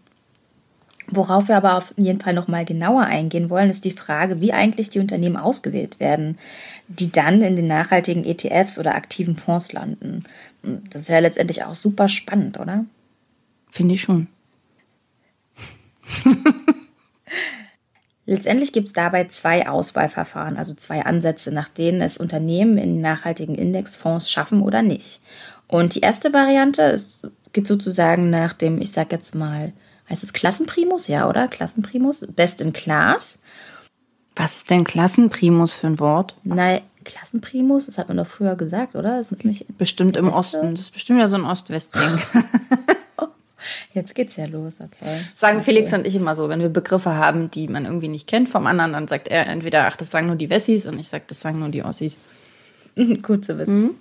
Worauf 1.10 1.48
wir 1.48 1.56
aber 1.56 1.76
auf 1.76 1.94
jeden 1.96 2.20
Fall 2.20 2.34
noch 2.34 2.48
mal 2.48 2.66
genauer 2.66 3.04
eingehen 3.04 3.48
wollen, 3.48 3.70
ist 3.70 3.84
die 3.86 3.90
Frage, 3.90 4.42
wie 4.42 4.52
eigentlich 4.52 4.90
die 4.90 4.98
Unternehmen 4.98 5.38
ausgewählt 5.38 6.00
werden, 6.00 6.38
die 6.86 7.10
dann 7.10 7.40
in 7.40 7.56
den 7.56 7.66
nachhaltigen 7.66 8.24
ETFs 8.24 8.78
oder 8.78 8.94
aktiven 8.94 9.34
Fonds 9.34 9.72
landen. 9.72 10.24
Das 10.62 11.02
ist 11.02 11.08
ja 11.08 11.18
letztendlich 11.18 11.64
auch 11.64 11.74
super 11.74 12.08
spannend, 12.08 12.60
oder? 12.60 12.84
Finde 13.70 13.94
ich 13.94 14.02
schon. 14.02 14.26
Letztendlich 18.26 18.74
gibt 18.74 18.88
es 18.88 18.92
dabei 18.92 19.24
zwei 19.24 19.66
Auswahlverfahren, 19.66 20.58
also 20.58 20.74
zwei 20.74 21.06
Ansätze, 21.06 21.54
nach 21.54 21.68
denen 21.68 22.02
es 22.02 22.18
Unternehmen 22.18 22.76
in 22.76 23.00
nachhaltigen 23.00 23.54
Indexfonds 23.54 24.30
schaffen 24.30 24.60
oder 24.60 24.82
nicht. 24.82 25.22
Und 25.66 25.94
die 25.94 26.00
erste 26.00 26.34
Variante 26.34 26.82
ist, 26.82 27.20
geht 27.54 27.66
sozusagen 27.66 28.28
nach 28.28 28.52
dem, 28.52 28.82
ich 28.82 28.92
sag 28.92 29.12
jetzt 29.12 29.34
mal, 29.34 29.72
heißt 30.10 30.22
es 30.22 30.32
Klassenprimus? 30.32 31.08
Ja, 31.08 31.28
oder? 31.28 31.48
Klassenprimus? 31.48 32.26
Best 32.34 32.60
in 32.60 32.72
Class. 32.72 33.40
Was 34.36 34.56
ist 34.56 34.70
denn 34.70 34.84
Klassenprimus 34.84 35.74
für 35.74 35.88
ein 35.88 35.98
Wort? 35.98 36.36
Nein, 36.44 36.82
Klassenprimus, 37.04 37.86
das 37.86 37.98
hat 37.98 38.08
man 38.08 38.16
doch 38.16 38.26
früher 38.26 38.54
gesagt, 38.54 38.94
oder? 38.94 39.18
Ist 39.18 39.32
es 39.32 39.44
nicht 39.44 39.78
bestimmt 39.78 40.16
im 40.16 40.28
Osten? 40.28 40.72
Das 40.72 40.80
ist 40.80 40.90
bestimmt 40.90 41.20
ja 41.20 41.28
so 41.28 41.36
ein 41.36 41.44
Ost-West-Ding. 41.44 42.18
Jetzt 43.94 44.14
geht's 44.14 44.36
ja 44.36 44.46
los, 44.46 44.80
okay. 44.80 45.10
Sagen 45.34 45.58
okay. 45.58 45.64
Felix 45.64 45.92
und 45.92 46.06
ich 46.06 46.14
immer 46.14 46.34
so, 46.34 46.48
wenn 46.48 46.60
wir 46.60 46.68
Begriffe 46.68 47.14
haben, 47.14 47.50
die 47.50 47.68
man 47.68 47.84
irgendwie 47.84 48.08
nicht 48.08 48.26
kennt 48.26 48.48
vom 48.48 48.66
anderen, 48.66 48.92
dann 48.92 49.08
sagt 49.08 49.28
er 49.28 49.46
entweder, 49.46 49.86
ach, 49.86 49.96
das 49.96 50.10
sagen 50.10 50.26
nur 50.26 50.36
die 50.36 50.50
Wessis 50.50 50.86
und 50.86 50.98
ich 50.98 51.08
sage, 51.08 51.24
das 51.26 51.40
sagen 51.40 51.58
nur 51.58 51.68
die 51.68 51.82
Ossis. 51.82 52.18
Gut 53.22 53.44
zu 53.44 53.58
wissen. 53.58 53.82
Mhm. 53.82 53.94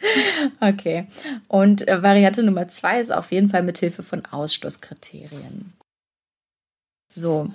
okay. 0.60 1.06
Und 1.48 1.86
äh, 1.88 2.02
Variante 2.02 2.42
Nummer 2.42 2.68
zwei 2.68 3.00
ist 3.00 3.12
auf 3.12 3.32
jeden 3.32 3.48
Fall 3.48 3.62
mit 3.62 3.78
Hilfe 3.78 4.02
von 4.02 4.22
Ausschlusskriterien. 4.30 5.72
So, 7.14 7.48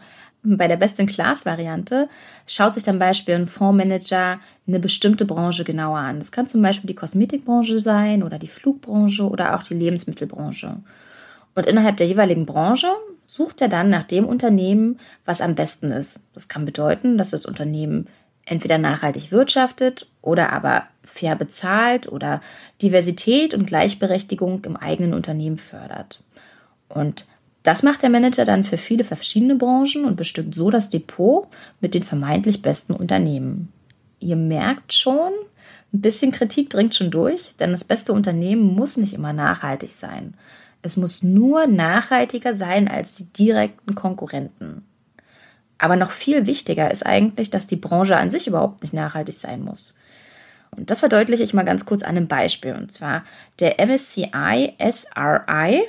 Bei 0.47 0.67
der 0.67 0.77
Best-in-Class-Variante 0.77 2.07
schaut 2.45 2.75
sich 2.75 2.83
zum 2.83 2.99
Beispiel 2.99 3.35
ein 3.35 3.47
Fondsmanager 3.47 4.39
eine 4.67 4.79
bestimmte 4.79 5.25
Branche 5.25 5.63
genauer 5.63 5.97
an. 5.97 6.19
Das 6.19 6.31
kann 6.31 6.45
zum 6.45 6.61
Beispiel 6.61 6.87
die 6.87 6.95
Kosmetikbranche 6.95 7.79
sein 7.79 8.21
oder 8.21 8.37
die 8.37 8.47
Flugbranche 8.47 9.27
oder 9.27 9.55
auch 9.55 9.63
die 9.63 9.73
Lebensmittelbranche. 9.73 10.77
Und 11.55 11.65
innerhalb 11.65 11.97
der 11.97 12.07
jeweiligen 12.07 12.45
Branche 12.45 12.89
sucht 13.25 13.61
er 13.61 13.69
dann 13.69 13.89
nach 13.89 14.03
dem 14.03 14.25
Unternehmen, 14.25 14.99
was 15.25 15.41
am 15.41 15.55
besten 15.55 15.89
ist. 15.89 16.19
Das 16.35 16.47
kann 16.47 16.65
bedeuten, 16.65 17.17
dass 17.17 17.31
das 17.31 17.47
Unternehmen 17.47 18.07
entweder 18.45 18.77
nachhaltig 18.77 19.31
wirtschaftet 19.31 20.07
oder 20.21 20.53
aber 20.53 20.83
fair 21.03 21.35
bezahlt 21.35 22.11
oder 22.11 22.41
Diversität 22.81 23.53
und 23.53 23.65
Gleichberechtigung 23.65 24.63
im 24.65 24.75
eigenen 24.75 25.13
Unternehmen 25.13 25.57
fördert. 25.57 26.21
Und 26.89 27.25
das 27.63 27.81
macht 27.81 28.03
der 28.03 28.11
Manager 28.11 28.45
dann 28.45 28.63
für 28.63 28.77
viele 28.77 29.03
verschiedene 29.03 29.55
Branchen 29.55 30.05
und 30.05 30.15
bestückt 30.15 30.53
so 30.53 30.69
das 30.69 30.89
Depot 30.89 31.47
mit 31.81 31.95
den 31.95 32.03
vermeintlich 32.03 32.61
besten 32.61 32.93
Unternehmen. 32.93 33.71
Ihr 34.19 34.35
merkt 34.35 34.93
schon, 34.93 35.31
ein 35.91 36.01
bisschen 36.01 36.31
Kritik 36.31 36.69
dringt 36.69 36.93
schon 36.93 37.09
durch, 37.09 37.55
denn 37.59 37.71
das 37.71 37.83
beste 37.83 38.13
Unternehmen 38.13 38.75
muss 38.75 38.97
nicht 38.97 39.13
immer 39.13 39.33
nachhaltig 39.33 39.89
sein. 39.89 40.35
Es 40.81 40.97
muss 40.97 41.23
nur 41.23 41.65
nachhaltiger 41.65 42.53
sein 42.53 42.87
als 42.87 43.15
die 43.15 43.33
direkten 43.33 43.95
Konkurrenten. 43.95 44.85
Aber 45.85 45.97
noch 45.97 46.09
viel 46.09 46.47
wichtiger 46.47 46.89
ist 46.89 47.05
eigentlich, 47.05 47.51
dass 47.51 47.67
die 47.67 47.75
Branche 47.75 48.17
an 48.17 48.31
sich 48.31 48.47
überhaupt 48.47 48.81
nicht 48.81 48.95
nachhaltig 48.95 49.35
sein 49.35 49.61
muss. 49.61 49.93
Und 50.75 50.89
das 50.89 51.01
verdeutliche 51.01 51.43
ich 51.43 51.53
mal 51.53 51.61
ganz 51.61 51.85
kurz 51.85 52.01
an 52.01 52.17
einem 52.17 52.27
Beispiel. 52.27 52.73
Und 52.73 52.91
zwar 52.91 53.23
der 53.59 53.79
MSCI 53.79 54.73
SRI, 54.79 55.83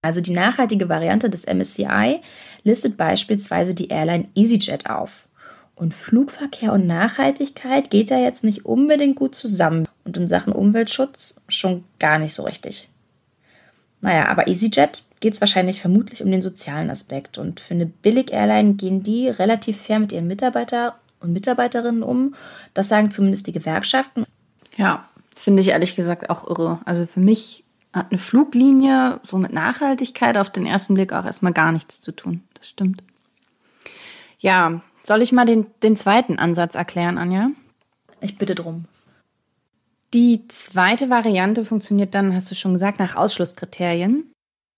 also 0.00 0.22
die 0.22 0.32
nachhaltige 0.32 0.88
Variante 0.88 1.28
des 1.28 1.44
MSCI 1.46 2.22
listet 2.64 2.96
beispielsweise 2.96 3.74
die 3.74 3.88
Airline 3.88 4.26
EasyJet 4.34 4.88
auf. 4.88 5.28
Und 5.74 5.92
Flugverkehr 5.92 6.72
und 6.72 6.86
Nachhaltigkeit 6.86 7.90
geht 7.90 8.10
da 8.10 8.16
jetzt 8.16 8.42
nicht 8.42 8.64
unbedingt 8.64 9.16
gut 9.16 9.34
zusammen 9.34 9.86
und 10.04 10.16
in 10.16 10.28
Sachen 10.28 10.54
Umweltschutz 10.54 11.42
schon 11.46 11.84
gar 11.98 12.18
nicht 12.18 12.32
so 12.32 12.44
richtig. 12.44 12.88
Naja, 14.00 14.28
aber 14.28 14.48
EasyJet 14.48 15.04
geht 15.20 15.34
es 15.34 15.40
wahrscheinlich 15.40 15.80
vermutlich 15.80 16.22
um 16.22 16.30
den 16.30 16.42
sozialen 16.42 16.90
Aspekt. 16.90 17.38
Und 17.38 17.60
für 17.60 17.74
eine 17.74 17.86
Billig-Airline 17.86 18.74
gehen 18.74 19.02
die 19.02 19.28
relativ 19.28 19.80
fair 19.80 19.98
mit 19.98 20.12
ihren 20.12 20.26
Mitarbeiter 20.26 20.96
und 21.20 21.32
Mitarbeiterinnen 21.32 22.02
um. 22.02 22.34
Das 22.72 22.88
sagen 22.88 23.10
zumindest 23.10 23.46
die 23.46 23.52
Gewerkschaften. 23.52 24.24
Ja, 24.76 25.08
finde 25.36 25.60
ich 25.60 25.68
ehrlich 25.68 25.96
gesagt 25.96 26.30
auch 26.30 26.48
irre. 26.48 26.80
Also 26.84 27.06
für 27.06 27.20
mich 27.20 27.64
hat 27.92 28.06
eine 28.10 28.18
Fluglinie 28.18 29.20
so 29.24 29.36
mit 29.36 29.52
Nachhaltigkeit 29.52 30.38
auf 30.38 30.50
den 30.50 30.64
ersten 30.64 30.94
Blick 30.94 31.12
auch 31.12 31.24
erstmal 31.24 31.52
gar 31.52 31.72
nichts 31.72 32.00
zu 32.00 32.12
tun. 32.12 32.42
Das 32.54 32.68
stimmt. 32.68 33.02
Ja, 34.38 34.80
soll 35.02 35.22
ich 35.22 35.32
mal 35.32 35.44
den, 35.44 35.66
den 35.82 35.96
zweiten 35.96 36.38
Ansatz 36.38 36.74
erklären, 36.74 37.18
Anja? 37.18 37.50
Ich 38.20 38.38
bitte 38.38 38.54
drum. 38.54 38.84
Die 40.12 40.48
zweite 40.48 41.08
Variante 41.08 41.64
funktioniert 41.64 42.14
dann, 42.14 42.34
hast 42.34 42.50
du 42.50 42.54
schon 42.54 42.72
gesagt, 42.72 42.98
nach 42.98 43.14
Ausschlusskriterien. 43.14 44.32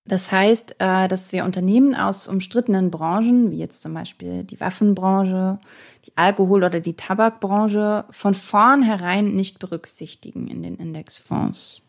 Das 0.04 0.32
heißt, 0.32 0.76
äh, 0.78 1.08
dass 1.08 1.32
wir 1.32 1.44
Unternehmen 1.44 1.94
aus 1.94 2.26
umstrittenen 2.26 2.90
Branchen, 2.90 3.50
wie 3.50 3.58
jetzt 3.58 3.82
zum 3.82 3.94
Beispiel 3.94 4.44
die 4.44 4.60
Waffenbranche, 4.60 5.58
die 6.06 6.12
Alkohol- 6.16 6.64
oder 6.64 6.80
die 6.80 6.94
Tabakbranche, 6.94 8.04
von 8.10 8.34
vornherein 8.34 9.34
nicht 9.34 9.58
berücksichtigen 9.58 10.48
in 10.48 10.62
den 10.62 10.76
Indexfonds. 10.76 11.88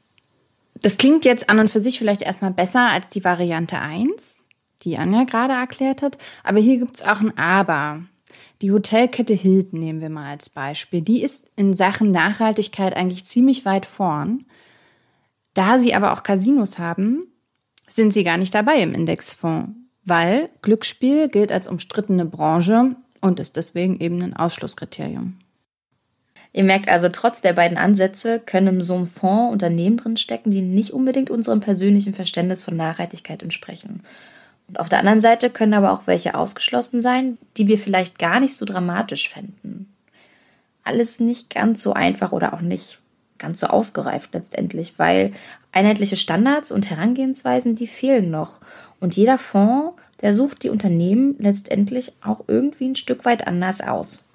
Das 0.80 0.98
klingt 0.98 1.26
jetzt 1.26 1.50
an 1.50 1.60
und 1.60 1.70
für 1.70 1.80
sich 1.80 1.98
vielleicht 1.98 2.22
erstmal 2.22 2.52
besser 2.52 2.92
als 2.92 3.10
die 3.10 3.24
Variante 3.24 3.80
1, 3.80 4.44
die 4.84 4.98
Anja 4.98 5.24
gerade 5.24 5.54
erklärt 5.54 6.02
hat. 6.02 6.18
Aber 6.44 6.60
hier 6.60 6.78
gibt 6.78 6.96
es 6.96 7.02
auch 7.02 7.20
ein 7.20 7.36
Aber. 7.38 8.04
Die 8.64 8.72
Hotelkette 8.72 9.34
Hilton 9.34 9.82
nehmen 9.82 10.00
wir 10.00 10.10
mal 10.10 10.30
als 10.30 10.50
Beispiel. 10.50 11.02
Die 11.02 11.22
ist 11.22 11.46
in 11.58 11.74
Sachen 11.74 12.12
Nachhaltigkeit 12.12 12.96
eigentlich 12.96 13.26
ziemlich 13.26 13.66
weit 13.66 13.86
vorn. 13.86 14.46
Da 15.54 15.78
sie 15.78 15.94
aber 15.94 16.14
auch 16.14 16.24
Casinos 16.24 16.80
haben, 16.80 17.28
sind 17.90 18.14
sie 18.14 18.24
gar 18.24 18.38
nicht 18.38 18.56
dabei 18.56 18.78
im 18.78 18.94
Indexfonds, 18.94 19.74
weil 20.06 20.50
Glücksspiel 20.62 21.28
gilt 21.28 21.52
als 21.52 21.68
umstrittene 21.68 22.24
Branche 22.24 22.96
und 23.20 23.42
ist 23.42 23.58
deswegen 23.58 24.00
eben 24.00 24.22
ein 24.22 24.34
Ausschlusskriterium. 24.34 25.38
Ihr 26.54 26.64
merkt 26.64 26.88
also, 26.88 27.10
trotz 27.10 27.42
der 27.42 27.52
beiden 27.52 27.78
Ansätze 27.78 28.40
können 28.40 28.76
in 28.76 28.82
so 28.82 28.96
einem 28.96 29.08
Fonds 29.08 29.52
Unternehmen 29.52 29.98
drinstecken, 29.98 30.54
die 30.54 30.62
nicht 30.62 30.92
unbedingt 30.92 31.30
unserem 31.30 31.60
persönlichen 31.60 32.14
Verständnis 32.14 32.64
von 32.64 32.78
Nachhaltigkeit 32.78 33.44
entsprechen. 33.44 34.04
Und 34.68 34.80
auf 34.80 34.90
der 34.90 35.00
anderen 35.00 35.22
Seite 35.22 35.50
können 35.50 35.74
aber 35.74 35.92
auch 35.92 36.08
welche 36.08 36.36
ausgeschlossen 36.36 37.02
sein, 37.02 37.38
die 37.58 37.68
wir 37.68 37.78
vielleicht 37.78 38.18
gar 38.18 38.40
nicht 38.40 38.56
so 38.56 38.66
dramatisch 38.66 39.30
fänden. 39.30 39.94
Alles 40.84 41.20
nicht 41.20 41.50
ganz 41.50 41.82
so 41.82 41.94
einfach 41.94 42.32
oder 42.32 42.54
auch 42.54 42.62
nicht 42.62 43.00
ganz 43.38 43.60
so 43.60 43.68
ausgereift 43.68 44.34
letztendlich, 44.34 44.94
weil 44.98 45.34
einheitliche 45.72 46.16
Standards 46.16 46.72
und 46.72 46.90
Herangehensweisen, 46.90 47.76
die 47.76 47.88
fehlen 47.88 48.32
noch. 48.32 48.60
Und 49.00 49.16
jeder 49.16 49.38
Fonds, 49.38 49.98
der 50.22 50.34
sucht 50.34 50.64
die 50.64 50.70
Unternehmen 50.70 51.36
letztendlich 51.40 52.14
auch 52.22 52.46
irgendwie 52.48 52.88
ein 52.88 52.96
Stück 52.96 53.26
weit 53.26 53.46
anders 53.46 53.82
aus. 53.82 54.26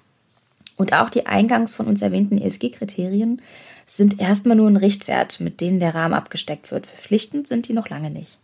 Und 0.77 0.93
auch 0.93 1.09
die 1.09 1.25
eingangs 1.25 1.75
von 1.75 1.87
uns 1.87 2.01
erwähnten 2.01 2.37
ESG-Kriterien 2.37 3.41
sind 3.85 4.21
erstmal 4.21 4.55
nur 4.55 4.69
ein 4.69 4.77
Richtwert, 4.77 5.39
mit 5.39 5.59
denen 5.59 5.79
der 5.79 5.95
Rahmen 5.95 6.13
abgesteckt 6.13 6.71
wird. 6.71 6.85
Verpflichtend 6.85 7.47
sind 7.47 7.67
die 7.67 7.73
noch 7.73 7.89
lange 7.89 8.11
nicht. 8.11 8.37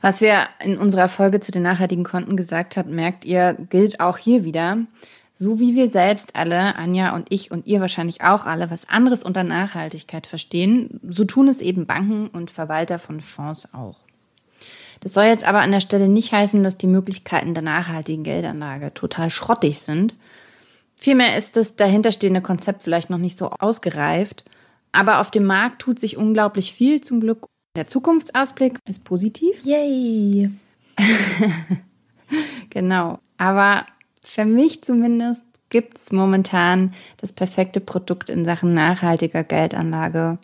Was 0.00 0.20
wir 0.20 0.46
in 0.62 0.78
unserer 0.78 1.08
Folge 1.08 1.40
zu 1.40 1.52
den 1.52 1.62
nachhaltigen 1.62 2.04
Konten 2.04 2.36
gesagt 2.36 2.76
haben, 2.76 2.94
merkt 2.94 3.24
ihr, 3.24 3.56
gilt 3.70 4.00
auch 4.00 4.18
hier 4.18 4.44
wieder. 4.44 4.78
So 5.32 5.60
wie 5.60 5.74
wir 5.74 5.86
selbst 5.86 6.34
alle, 6.34 6.76
Anja 6.76 7.14
und 7.14 7.26
ich 7.30 7.50
und 7.50 7.66
ihr 7.66 7.80
wahrscheinlich 7.80 8.22
auch 8.22 8.46
alle, 8.46 8.70
was 8.70 8.88
anderes 8.88 9.22
unter 9.22 9.44
Nachhaltigkeit 9.44 10.26
verstehen, 10.26 10.98
so 11.06 11.24
tun 11.24 11.48
es 11.48 11.60
eben 11.60 11.84
Banken 11.84 12.28
und 12.28 12.50
Verwalter 12.50 12.98
von 12.98 13.20
Fonds 13.20 13.74
auch. 13.74 13.98
Das 15.00 15.12
soll 15.12 15.24
jetzt 15.24 15.46
aber 15.46 15.60
an 15.60 15.72
der 15.72 15.80
Stelle 15.80 16.08
nicht 16.08 16.32
heißen, 16.32 16.62
dass 16.62 16.78
die 16.78 16.86
Möglichkeiten 16.86 17.52
der 17.52 17.62
nachhaltigen 17.62 18.24
Geldanlage 18.24 18.94
total 18.94 19.28
schrottig 19.28 19.80
sind. 19.80 20.14
Vielmehr 20.96 21.36
ist 21.36 21.56
das 21.56 21.76
dahinterstehende 21.76 22.40
Konzept 22.40 22.82
vielleicht 22.82 23.10
noch 23.10 23.18
nicht 23.18 23.36
so 23.36 23.50
ausgereift. 23.50 24.44
Aber 24.92 25.20
auf 25.20 25.30
dem 25.30 25.44
Markt 25.44 25.82
tut 25.82 25.98
sich 25.98 26.16
unglaublich 26.16 26.72
viel 26.72 27.02
zum 27.02 27.20
Glück. 27.20 27.46
Der 27.76 27.86
Zukunftsausblick 27.86 28.78
ist 28.88 29.04
positiv. 29.04 29.62
Yay! 29.62 30.50
genau. 32.70 33.18
Aber 33.36 33.84
für 34.24 34.46
mich 34.46 34.82
zumindest 34.82 35.44
gibt 35.68 35.98
es 35.98 36.10
momentan 36.10 36.94
das 37.18 37.34
perfekte 37.34 37.80
Produkt 37.80 38.30
in 38.30 38.46
Sachen 38.46 38.72
nachhaltiger 38.72 39.44
Geldanlage. 39.44 40.38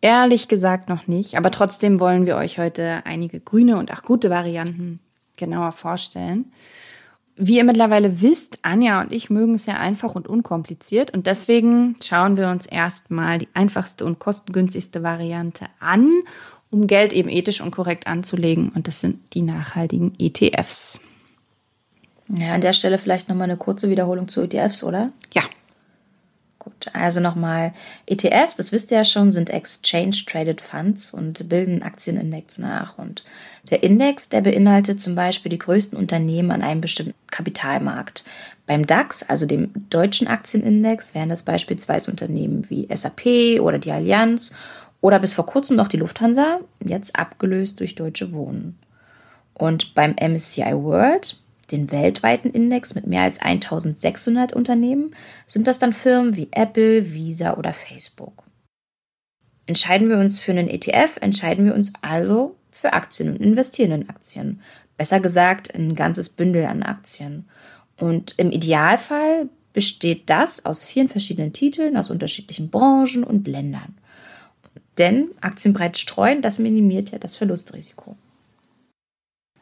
Ehrlich 0.00 0.46
gesagt 0.46 0.88
noch 0.88 1.08
nicht, 1.08 1.36
aber 1.36 1.50
trotzdem 1.50 1.98
wollen 1.98 2.26
wir 2.26 2.36
euch 2.36 2.58
heute 2.58 3.02
einige 3.04 3.40
grüne 3.40 3.76
und 3.76 3.92
auch 3.92 4.02
gute 4.02 4.30
Varianten 4.30 5.00
genauer 5.36 5.72
vorstellen. 5.72 6.52
Wie 7.36 7.56
ihr 7.56 7.64
mittlerweile 7.64 8.20
wisst, 8.20 8.58
Anja 8.62 9.00
und 9.00 9.10
ich 9.10 9.30
mögen 9.30 9.54
es 9.54 9.64
ja 9.64 9.78
einfach 9.78 10.14
und 10.14 10.28
unkompliziert 10.28 11.12
und 11.12 11.26
deswegen 11.26 11.96
schauen 12.02 12.36
wir 12.36 12.48
uns 12.48 12.66
erstmal 12.66 13.38
die 13.38 13.48
einfachste 13.54 14.04
und 14.04 14.18
kostengünstigste 14.18 15.02
Variante 15.02 15.66
an, 15.80 16.10
um 16.72 16.88
Geld 16.88 17.12
eben 17.12 17.28
ethisch 17.28 17.60
und 17.60 17.70
korrekt 17.70 18.08
anzulegen 18.08 18.70
und 18.70 18.88
das 18.88 18.98
sind 18.98 19.34
die 19.34 19.42
nachhaltigen 19.42 20.12
ETFs. 20.18 21.00
Ja, 22.36 22.54
an 22.54 22.60
der 22.60 22.72
Stelle 22.72 22.98
vielleicht 22.98 23.28
nochmal 23.28 23.44
eine 23.44 23.56
kurze 23.56 23.90
Wiederholung 23.90 24.26
zu 24.26 24.40
ETFs, 24.42 24.82
oder? 24.82 25.12
Ja, 25.32 25.42
Gut, 26.62 26.86
also 26.92 27.18
nochmal, 27.18 27.72
ETFs, 28.06 28.54
das 28.54 28.70
wisst 28.70 28.92
ihr 28.92 28.98
ja 28.98 29.04
schon, 29.04 29.32
sind 29.32 29.50
Exchange 29.50 30.14
Traded 30.24 30.60
Funds 30.60 31.12
und 31.12 31.48
bilden 31.48 31.82
Aktienindex 31.82 32.60
nach. 32.60 32.98
Und 32.98 33.24
der 33.68 33.82
Index, 33.82 34.28
der 34.28 34.42
beinhaltet 34.42 35.00
zum 35.00 35.16
Beispiel 35.16 35.50
die 35.50 35.58
größten 35.58 35.98
Unternehmen 35.98 36.52
an 36.52 36.62
einem 36.62 36.80
bestimmten 36.80 37.14
Kapitalmarkt. 37.32 38.22
Beim 38.64 38.86
DAX, 38.86 39.24
also 39.24 39.44
dem 39.44 39.72
deutschen 39.90 40.28
Aktienindex, 40.28 41.16
wären 41.16 41.30
das 41.30 41.42
beispielsweise 41.42 42.12
Unternehmen 42.12 42.70
wie 42.70 42.86
SAP 42.94 43.60
oder 43.60 43.80
die 43.80 43.90
Allianz 43.90 44.52
oder 45.02 45.18
bis 45.18 45.34
vor 45.34 45.44
kurzem 45.44 45.76
noch 45.76 45.88
die 45.88 45.98
Lufthansa, 45.98 46.60
jetzt 46.82 47.18
abgelöst 47.18 47.80
durch 47.80 47.94
Deutsche 47.94 48.32
Wohnen. 48.32 48.78
Und 49.52 49.94
beim 49.94 50.14
MSCI 50.14 50.72
World, 50.74 51.38
den 51.70 51.90
weltweiten 51.90 52.50
Index 52.50 52.94
mit 52.94 53.06
mehr 53.06 53.22
als 53.22 53.40
1600 53.40 54.54
Unternehmen, 54.54 55.14
sind 55.46 55.66
das 55.66 55.78
dann 55.78 55.92
Firmen 55.92 56.36
wie 56.36 56.48
Apple, 56.52 57.12
Visa 57.12 57.56
oder 57.56 57.72
Facebook. 57.72 58.44
Entscheiden 59.66 60.08
wir 60.08 60.18
uns 60.18 60.38
für 60.38 60.52
einen 60.52 60.68
ETF, 60.68 61.18
entscheiden 61.20 61.64
wir 61.64 61.74
uns 61.74 61.92
also 62.00 62.56
für 62.70 62.92
Aktien 62.92 63.28
und 63.28 63.40
investieren 63.40 63.92
in 63.92 64.08
Aktien. 64.08 64.60
Besser 64.96 65.20
gesagt, 65.20 65.74
ein 65.74 65.94
ganzes 65.94 66.28
Bündel 66.28 66.64
an 66.66 66.82
Aktien. 66.82 67.48
Und 67.98 68.34
im 68.38 68.50
Idealfall 68.50 69.48
besteht 69.72 70.30
das 70.30 70.64
aus 70.64 70.84
vielen 70.84 71.08
verschiedenen 71.08 71.52
Titeln 71.52 71.96
aus 71.96 72.10
unterschiedlichen 72.10 72.70
Branchen 72.70 73.24
und 73.24 73.48
Ländern. 73.48 73.96
Denn 74.98 75.30
Aktien 75.40 75.72
breit 75.72 75.96
streuen, 75.96 76.42
das 76.42 76.58
minimiert 76.58 77.10
ja 77.10 77.18
das 77.18 77.36
Verlustrisiko. 77.36 78.16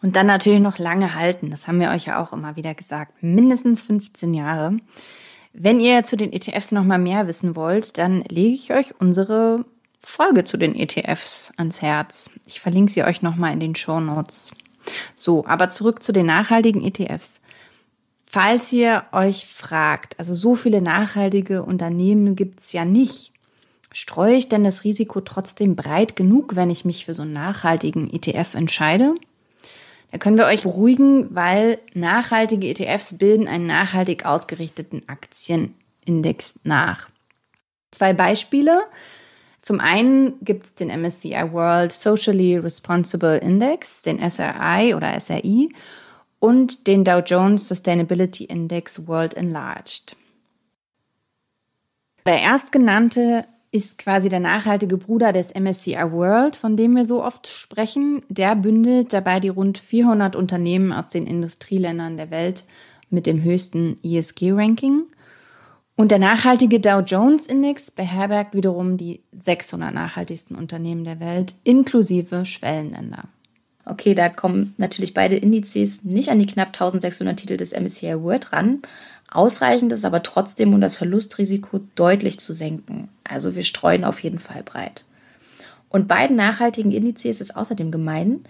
Und 0.03 0.17
dann 0.17 0.27
natürlich 0.27 0.61
noch 0.61 0.79
lange 0.79 1.15
halten. 1.15 1.51
Das 1.51 1.69
haben 1.69 1.81
wir 1.81 1.91
euch 1.91 2.07
ja 2.07 2.23
auch 2.23 2.33
immer 2.33 2.57
wieder 2.57 2.75
gesagt. 2.75 3.23
Mindestens 3.23 3.83
15 3.83 4.35
Jahre. 4.35 4.77
Wenn 5.53 5.81
ihr 5.81 6.05
zu 6.05 6.17
den 6.17 6.33
ETFs 6.33 6.73
noch 6.73 6.85
mal 6.85 6.99
mehr 6.99 7.27
wissen 7.27 7.55
wollt, 7.57 7.99
dann 7.99 8.23
lege 8.29 8.55
ich 8.55 8.73
euch 8.73 8.95
unsere 8.99 9.65
Folge 9.99 10.45
zu 10.45 10.57
den 10.57 10.75
ETFs 10.75 11.53
ans 11.57 11.83
Herz. 11.83 12.31
Ich 12.47 12.61
verlinke 12.61 12.93
sie 12.93 13.05
euch 13.05 13.21
noch 13.21 13.37
mal 13.37 13.53
in 13.53 13.61
den 13.61 13.75
Show 13.75 14.01
Notes. 14.01 14.53
So, 15.15 15.45
aber 15.47 15.71
zurück 15.71 16.03
zu 16.03 16.13
den 16.13 16.27
nachhaltigen 16.27 16.83
ETFs. 16.83 17.41
Falls 18.23 18.73
ihr 18.73 19.05
euch 19.13 19.45
fragt, 19.45 20.19
also 20.19 20.35
so 20.35 20.55
viele 20.55 20.81
nachhaltige 20.81 21.65
Unternehmen 21.65 22.37
gibt 22.37 22.61
es 22.61 22.73
ja 22.73 22.85
nicht, 22.85 23.33
streue 23.93 24.35
ich 24.35 24.49
denn 24.49 24.65
das 24.65 24.85
Risiko 24.85 25.21
trotzdem 25.21 25.77
breit 25.77 26.17
genug, 26.17 26.57
wenn 26.57 26.71
ich 26.71 26.85
mich 26.85 27.07
für 27.07 27.15
so 27.15 27.23
einen 27.23 27.33
nachhaltigen 27.33 28.13
ETF 28.13 28.55
entscheide? 28.55 29.15
Da 30.11 30.19
können 30.19 30.39
wir 30.39 30.47
euch 30.47 30.63
beruhigen, 30.63 31.35
weil 31.35 31.79
nachhaltige 31.95 32.69
ETFs 32.69 33.19
bilden 33.19 33.47
einen 33.47 33.67
nachhaltig 33.67 34.25
ausgerichteten 34.25 35.09
Aktienindex 35.09 36.59
nach. 36.65 37.09
Zwei 37.91 38.13
Beispiele. 38.13 38.83
Zum 39.63 39.79
einen 39.79 40.43
gibt 40.43 40.67
es 40.67 40.75
den 40.75 40.89
MSCI 40.89 41.53
World 41.53 41.93
Socially 41.93 42.57
Responsible 42.57 43.39
Index, 43.39 44.03
den 44.03 44.19
SRI 44.19 44.95
oder 44.95 45.19
SRI, 45.21 45.69
und 46.39 46.87
den 46.87 47.05
Dow 47.05 47.19
Jones 47.19 47.69
Sustainability 47.69 48.45
Index 48.45 49.07
World 49.07 49.35
Enlarged. 49.35 50.17
Der 52.27 52.41
erstgenannte 52.41 53.47
ist 53.73 53.99
quasi 53.99 54.29
der 54.29 54.41
nachhaltige 54.41 54.97
Bruder 54.97 55.33
des 55.33 55.55
MSCI 55.55 56.11
World, 56.11 56.57
von 56.57 56.77
dem 56.77 56.97
wir 56.97 57.05
so 57.05 57.25
oft 57.25 57.47
sprechen. 57.47 58.23
Der 58.29 58.57
bündelt 58.57 59.13
dabei 59.13 59.39
die 59.39 59.49
rund 59.49 59.79
400 59.79 60.35
Unternehmen 60.35 60.93
aus 60.93 61.09
den 61.09 61.27
Industrieländern 61.27 62.17
der 62.17 62.31
Welt 62.31 62.65
mit 63.11 63.27
dem 63.27 63.43
höchsten 63.43 63.97
ESG-Ranking. 64.03 65.05
Und 65.97 66.11
der 66.11 66.19
nachhaltige 66.19 66.81
Dow 66.81 67.01
Jones 67.01 67.47
Index 67.47 67.91
beherbergt 67.91 68.55
wiederum 68.55 68.97
die 68.97 69.21
600 69.33 69.93
nachhaltigsten 69.93 70.57
Unternehmen 70.57 71.05
der 71.05 71.21
Welt, 71.21 71.55
inklusive 71.63 72.47
Schwellenländer. 72.47 73.25
Okay, 73.85 74.15
da 74.15 74.29
kommen 74.29 74.75
natürlich 74.79 75.15
beide 75.15 75.37
Indizes 75.37 76.05
nicht 76.05 76.29
an 76.29 76.39
die 76.39 76.47
knapp 76.47 76.69
1600 76.69 77.39
Titel 77.39 77.57
des 77.57 77.79
MSCI 77.79 78.23
World 78.23 78.53
ran, 78.53 78.83
Ausreichend 79.31 79.93
ist 79.93 80.05
aber 80.05 80.23
trotzdem, 80.23 80.75
um 80.75 80.81
das 80.81 80.97
Verlustrisiko 80.97 81.81
deutlich 81.95 82.41
zu 82.41 82.53
senken. 82.53 83.09
Also 83.23 83.55
wir 83.55 83.63
streuen 83.63 84.05
auf 84.05 84.23
jeden 84.23 84.41
Fall 84.41 84.65
breit. 84.65 85.05
Und 85.89 86.09
beiden 86.09 86.37
nachhaltigen 86.37 86.91
Indizes 86.91 87.41
ist 87.41 87.57
außerdem 87.57 87.93
gemein, 87.93 88.45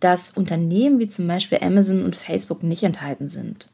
dass 0.00 0.30
Unternehmen 0.30 0.98
wie 0.98 1.06
zum 1.06 1.26
Beispiel 1.26 1.58
Amazon 1.62 2.04
und 2.04 2.16
Facebook 2.16 2.62
nicht 2.62 2.82
enthalten 2.82 3.28
sind. 3.28 3.70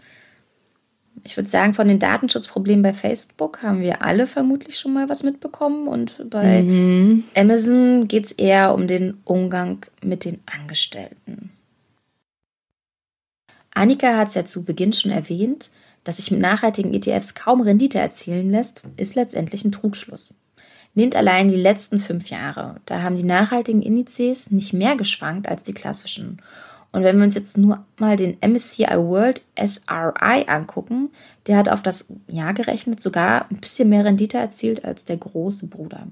Ich 1.25 1.37
würde 1.37 1.49
sagen, 1.49 1.75
von 1.75 1.89
den 1.89 1.99
Datenschutzproblemen 1.99 2.83
bei 2.83 2.93
Facebook 2.93 3.63
haben 3.63 3.81
wir 3.81 4.03
alle 4.03 4.27
vermutlich 4.27 4.79
schon 4.79 4.93
mal 4.93 5.09
was 5.09 5.25
mitbekommen. 5.25 5.89
Und 5.89 6.31
bei 6.31 6.63
mhm. 6.63 7.25
Amazon 7.37 8.09
geht 8.09 8.27
es 8.27 8.33
eher 8.33 8.75
um 8.75 8.87
den 8.87 9.19
Umgang 9.25 9.85
mit 10.03 10.25
den 10.25 10.41
Angestellten. 10.47 11.51
Annika 13.75 14.17
hat 14.17 14.29
es 14.29 14.35
ja 14.35 14.45
zu 14.45 14.65
Beginn 14.65 14.93
schon 14.93 15.11
erwähnt 15.11 15.71
dass 16.05 16.17
sich 16.17 16.31
mit 16.31 16.41
nachhaltigen 16.41 16.93
ETFs 16.93 17.35
kaum 17.35 17.61
Rendite 17.61 17.99
erzielen 17.99 18.51
lässt, 18.51 18.83
ist 18.97 19.15
letztendlich 19.15 19.65
ein 19.65 19.73
Trugschluss. 19.73 20.35
Nehmt 20.95 21.17
allein 21.17 21.49
die 21.49 21.57
letzten 21.57 21.99
fünf 21.99 22.29
Jahre. 22.29 22.77
Da 22.87 23.03
haben 23.03 23.17
die 23.17 23.23
nachhaltigen 23.23 23.83
Indizes 23.83 24.51
nicht 24.51 24.73
mehr 24.73 24.97
geschwankt 24.97 25.49
als 25.49 25.63
die 25.63 25.73
klassischen. 25.73 26.43
Und 26.93 27.05
wenn 27.05 27.17
wir 27.17 27.25
uns 27.25 27.35
jetzt 27.35 27.57
nur 27.57 27.85
mal 27.99 28.17
den 28.17 28.37
MSCI 28.41 28.97
World 28.97 29.43
SRI 29.57 30.45
angucken, 30.47 31.11
der 31.47 31.57
hat 31.57 31.71
auf 31.71 31.83
das 31.83 32.13
Jahr 32.29 32.53
gerechnet 32.53 33.01
sogar 33.01 33.51
ein 33.51 33.57
bisschen 33.57 33.89
mehr 33.89 34.05
Rendite 34.05 34.37
erzielt 34.37 34.85
als 34.85 35.07
der 35.07 35.17
große 35.17 35.67
Bruder. 35.69 36.07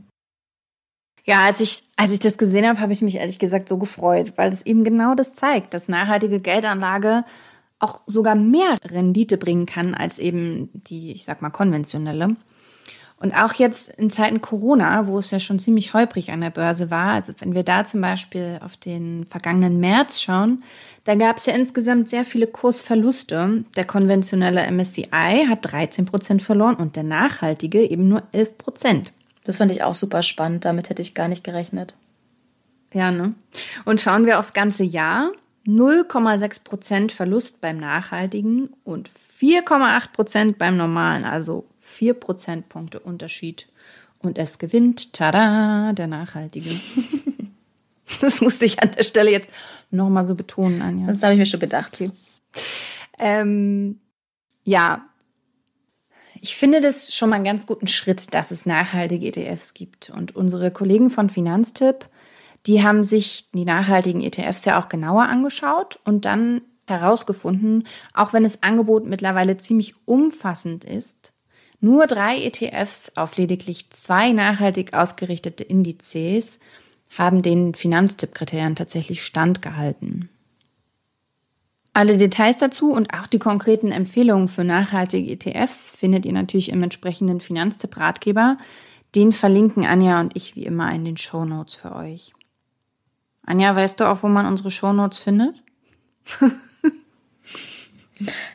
Ja, 1.25 1.45
als 1.45 1.61
ich, 1.61 1.85
als 1.97 2.13
ich 2.13 2.19
das 2.19 2.39
gesehen 2.39 2.67
habe, 2.67 2.81
habe 2.81 2.95
ich 2.95 3.03
mich 3.03 3.17
ehrlich 3.17 3.39
gesagt 3.39 3.69
so 3.69 3.77
gefreut, 3.77 4.33
weil 4.37 4.51
es 4.53 4.65
eben 4.65 4.85
genau 4.85 5.15
das 5.15 5.35
zeigt, 5.35 5.75
dass 5.75 5.89
nachhaltige 5.89 6.41
Geldanlage 6.41 7.25
auch 7.81 8.03
sogar 8.07 8.35
mehr 8.35 8.77
Rendite 8.85 9.37
bringen 9.37 9.67
kann 9.67 9.95
als 9.95 10.19
eben 10.19 10.71
die, 10.75 11.13
ich 11.13 11.25
sag 11.25 11.43
mal, 11.43 11.51
konventionelle. 11.51 12.37
Und 13.17 13.35
auch 13.35 13.53
jetzt 13.53 13.91
in 13.91 14.09
Zeiten 14.09 14.41
Corona, 14.41 15.07
wo 15.07 15.19
es 15.19 15.31
ja 15.31 15.41
schon 15.41 15.59
ziemlich 15.59 15.93
holprig 15.93 16.31
an 16.31 16.41
der 16.41 16.51
Börse 16.51 16.91
war, 16.91 17.13
also 17.13 17.35
wenn 17.39 17.55
wir 17.55 17.65
da 17.65 17.85
zum 17.85 18.01
Beispiel 18.01 18.59
auf 18.65 18.79
den 18.79 19.27
vergangenen 19.27 19.79
März 19.79 20.23
schauen, 20.23 20.63
da 21.05 21.15
gab 21.15 21.37
es 21.37 21.47
ja 21.47 21.55
insgesamt 21.55 22.09
sehr 22.09 22.25
viele 22.25 22.47
Kursverluste. 22.47 23.65
Der 23.77 23.85
konventionelle 23.85 24.71
MSCI 24.71 25.47
hat 25.49 25.71
13 25.71 26.07
Prozent 26.07 26.43
verloren 26.43 26.77
und 26.77 26.97
der 26.97 27.03
nachhaltige 27.03 27.83
eben 27.83 28.09
nur 28.09 28.23
11 28.33 28.57
Prozent. 28.57 29.13
Das 29.45 29.59
fand 29.59 29.71
ich 29.71 29.83
auch 29.83 29.95
super 29.95 30.23
spannend. 30.23 30.65
Damit 30.65 30.91
hätte 30.91 31.03
ich 31.03 31.15
gar 31.15 31.29
nicht 31.29 31.45
gerechnet. 31.45 31.97
Ja, 32.93 33.11
ne? 33.11 33.35
Und 33.85 34.01
schauen 34.01 34.27
wir 34.27 34.39
aufs 34.39 34.53
ganze 34.53 34.85
Jahr, 34.85 35.31
0,6 35.77 36.65
Prozent 36.65 37.13
Verlust 37.13 37.61
beim 37.61 37.77
nachhaltigen 37.77 38.71
und 38.85 39.09
4,8 39.09 40.13
Prozent 40.13 40.59
beim 40.59 40.77
normalen, 40.77 41.25
also 41.25 41.67
4 41.79 42.15
Prozentpunkte 42.15 43.01
Unterschied. 43.01 43.69
Und 44.23 44.37
es 44.39 44.59
gewinnt, 44.59 45.13
tada, 45.15 45.93
der 45.93 46.07
nachhaltige. 46.07 46.71
das 48.21 48.41
musste 48.41 48.67
ich 48.67 48.83
an 48.83 48.91
der 48.97 49.03
Stelle 49.03 49.31
jetzt 49.31 49.51
nochmal 49.91 50.27
so 50.27 50.35
betonen, 50.35 50.83
Anja. 50.83 51.07
Das 51.07 51.23
habe 51.23 51.33
ich 51.33 51.39
mir 51.39 51.47
schon 51.47 51.61
gedacht. 51.61 52.03
Ähm, 53.19 53.99
ja, 54.65 55.07
ich 56.43 56.57
finde 56.57 56.81
das 56.81 57.15
schon 57.15 57.31
mal 57.31 57.37
einen 57.37 57.45
ganz 57.45 57.67
guten 57.67 57.87
Schritt, 57.87 58.33
dass 58.35 58.51
es 58.51 58.67
nachhaltige 58.67 59.27
ETFs 59.27 59.75
gibt. 59.75 60.11
Und 60.11 60.37
unsere 60.37 60.71
Kollegen 60.71 61.11
von 61.11 61.29
Finanztipp 61.29 62.09
die 62.67 62.83
haben 62.83 63.05
sich 63.05 63.51
die 63.53 63.65
nachhaltigen 63.65 64.23
ETFs 64.23 64.65
ja 64.65 64.81
auch 64.81 64.89
genauer 64.89 65.29
angeschaut 65.29 65.99
und 66.05 66.25
dann 66.25 66.63
herausgefunden, 66.87 67.87
auch 68.15 68.33
wenn 68.33 68.43
das 68.43 68.63
Angebot 68.63 69.07
mittlerweile 69.07 69.57
ziemlich 69.57 69.95
umfassend 70.05 70.85
ist, 70.85 71.33
nur 71.81 72.07
drei 72.07 72.43
ETFs 72.43 73.17
auf 73.17 73.37
lediglich 73.37 73.91
zwei 73.91 74.33
nachhaltig 74.33 74.93
ausgerichtete 74.93 75.65
Indizes 75.65 76.59
haben 77.17 77.43
den 77.43 77.75
Finanztippkriterien 77.75 78.77
tatsächlich 78.77 79.25
standgehalten. 79.25 80.29
Alle 81.93 82.19
Details 82.19 82.59
dazu 82.59 82.93
und 82.93 83.15
auch 83.15 83.27
die 83.27 83.41
konkreten 83.41 83.91
Empfehlungen 83.91 84.47
für 84.47 84.63
nachhaltige 84.63 85.33
ETFs 85.33 85.97
findet 85.97 86.25
ihr 86.25 86.33
natürlich 86.33 86.69
im 86.69 86.83
entsprechenden 86.83 87.41
Finanztipp-Ratgeber. 87.41 88.59
Den 89.17 89.33
verlinken 89.33 89.85
Anja 89.85 90.21
und 90.21 90.37
ich 90.37 90.55
wie 90.55 90.67
immer 90.67 90.93
in 90.95 91.05
den 91.05 91.17
Show 91.17 91.45
Notes 91.45 91.75
für 91.75 91.97
euch. 91.97 92.33
Anja, 93.45 93.75
weißt 93.75 94.01
du 94.01 94.05
auch, 94.09 94.23
wo 94.23 94.29
man 94.29 94.47
unsere 94.47 94.71
Shownotes 94.71 95.21
findet? 95.21 95.55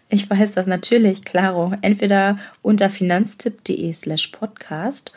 ich 0.10 0.30
weiß 0.30 0.54
das 0.54 0.68
natürlich, 0.68 1.24
klaro. 1.24 1.74
Entweder 1.82 2.40
unter 2.62 2.90
finanztipp.de 2.90 3.92
slash 3.94 4.28
podcast 4.28 5.12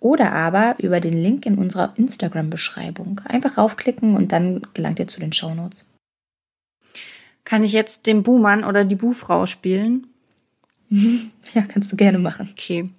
oder 0.00 0.32
aber 0.32 0.76
über 0.78 1.00
den 1.00 1.14
Link 1.14 1.46
in 1.46 1.56
unserer 1.56 1.94
Instagram-Beschreibung. 1.96 3.22
Einfach 3.24 3.56
raufklicken 3.56 4.14
und 4.14 4.32
dann 4.32 4.66
gelangt 4.74 4.98
ihr 4.98 5.06
zu 5.06 5.18
den 5.18 5.32
Shownotes. 5.32 5.86
Kann 7.44 7.64
ich 7.64 7.72
jetzt 7.72 8.06
den 8.06 8.22
Buhmann 8.22 8.64
oder 8.64 8.84
die 8.84 8.96
Buhfrau 8.96 9.46
spielen? 9.46 10.06
Ja, 11.52 11.62
kannst 11.62 11.92
du 11.92 11.96
gerne 11.96 12.18
machen. 12.18 12.48
Okay. 12.52 12.90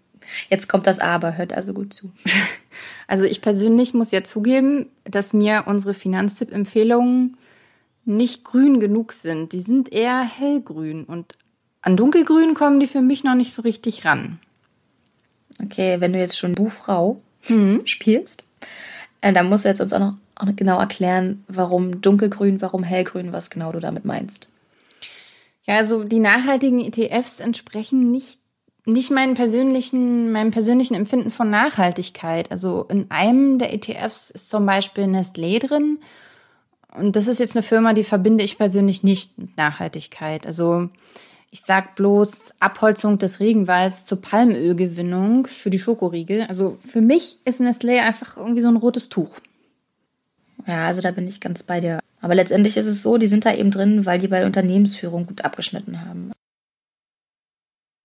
Jetzt 0.49 0.69
kommt 0.69 0.87
das 0.87 0.99
Aber, 0.99 1.37
hört 1.37 1.53
also 1.53 1.73
gut 1.73 1.93
zu. 1.93 2.11
Also 3.07 3.25
ich 3.25 3.41
persönlich 3.41 3.93
muss 3.93 4.11
ja 4.11 4.23
zugeben, 4.23 4.87
dass 5.03 5.33
mir 5.33 5.65
unsere 5.67 5.93
Finanztipp-Empfehlungen 5.93 7.37
nicht 8.05 8.43
grün 8.43 8.79
genug 8.79 9.13
sind. 9.13 9.53
Die 9.53 9.59
sind 9.59 9.91
eher 9.91 10.21
hellgrün 10.21 11.05
und 11.05 11.35
an 11.81 11.97
dunkelgrün 11.97 12.55
kommen 12.55 12.79
die 12.79 12.87
für 12.87 13.01
mich 13.01 13.23
noch 13.23 13.35
nicht 13.35 13.53
so 13.53 13.61
richtig 13.61 14.05
ran. 14.05 14.39
Okay, 15.63 15.99
wenn 15.99 16.13
du 16.13 16.19
jetzt 16.19 16.37
schon 16.37 16.53
Buchfrau 16.53 17.21
mhm. 17.47 17.85
spielst, 17.85 18.43
äh, 19.21 19.31
dann 19.33 19.49
musst 19.49 19.65
du 19.65 19.69
jetzt 19.69 19.81
uns 19.81 19.93
auch 19.93 19.99
noch, 19.99 20.15
auch 20.35 20.45
noch 20.45 20.55
genau 20.55 20.79
erklären, 20.79 21.43
warum 21.47 22.01
dunkelgrün, 22.01 22.61
warum 22.61 22.83
hellgrün, 22.83 23.31
was 23.31 23.49
genau 23.49 23.71
du 23.71 23.79
damit 23.79 24.03
meinst. 24.05 24.49
Ja, 25.65 25.77
also 25.77 26.03
die 26.03 26.19
nachhaltigen 26.19 26.79
ETFs 26.79 27.39
entsprechen 27.39 28.11
nicht 28.11 28.39
nicht 28.85 29.11
meinen 29.11 29.33
persönlichen, 29.33 30.31
meinem 30.31 30.51
persönlichen 30.51 30.95
Empfinden 30.95 31.31
von 31.31 31.49
Nachhaltigkeit. 31.49 32.51
Also 32.51 32.85
in 32.89 33.09
einem 33.09 33.57
der 33.57 33.73
ETFs 33.73 34.29
ist 34.29 34.49
zum 34.49 34.65
Beispiel 34.65 35.05
Nestlé 35.05 35.59
drin. 35.59 35.99
Und 36.95 37.15
das 37.15 37.27
ist 37.27 37.39
jetzt 37.39 37.55
eine 37.55 37.63
Firma, 37.63 37.93
die 37.93 38.03
verbinde 38.03 38.43
ich 38.43 38.57
persönlich 38.57 39.03
nicht 39.03 39.37
mit 39.37 39.57
Nachhaltigkeit. 39.57 40.45
Also 40.45 40.89
ich 41.51 41.61
sag 41.61 41.95
bloß 41.95 42.53
Abholzung 42.59 43.17
des 43.17 43.39
Regenwalds 43.39 44.05
zur 44.05 44.21
Palmölgewinnung 44.21 45.47
für 45.47 45.69
die 45.69 45.79
Schokoriegel. 45.79 46.45
Also 46.47 46.77
für 46.79 47.01
mich 47.01 47.37
ist 47.45 47.59
Nestlé 47.59 48.01
einfach 48.01 48.37
irgendwie 48.37 48.61
so 48.61 48.67
ein 48.67 48.77
rotes 48.77 49.09
Tuch. 49.09 49.39
Ja, 50.67 50.87
also 50.87 51.01
da 51.01 51.11
bin 51.11 51.27
ich 51.27 51.41
ganz 51.41 51.63
bei 51.63 51.79
dir. 51.79 51.99
Aber 52.21 52.35
letztendlich 52.35 52.77
ist 52.77 52.87
es 52.87 53.01
so, 53.01 53.17
die 53.17 53.27
sind 53.27 53.45
da 53.45 53.53
eben 53.53 53.71
drin, 53.71 54.05
weil 54.05 54.19
die 54.19 54.27
bei 54.27 54.39
der 54.39 54.47
Unternehmensführung 54.47 55.27
gut 55.27 55.43
abgeschnitten 55.43 56.01
haben. 56.01 56.31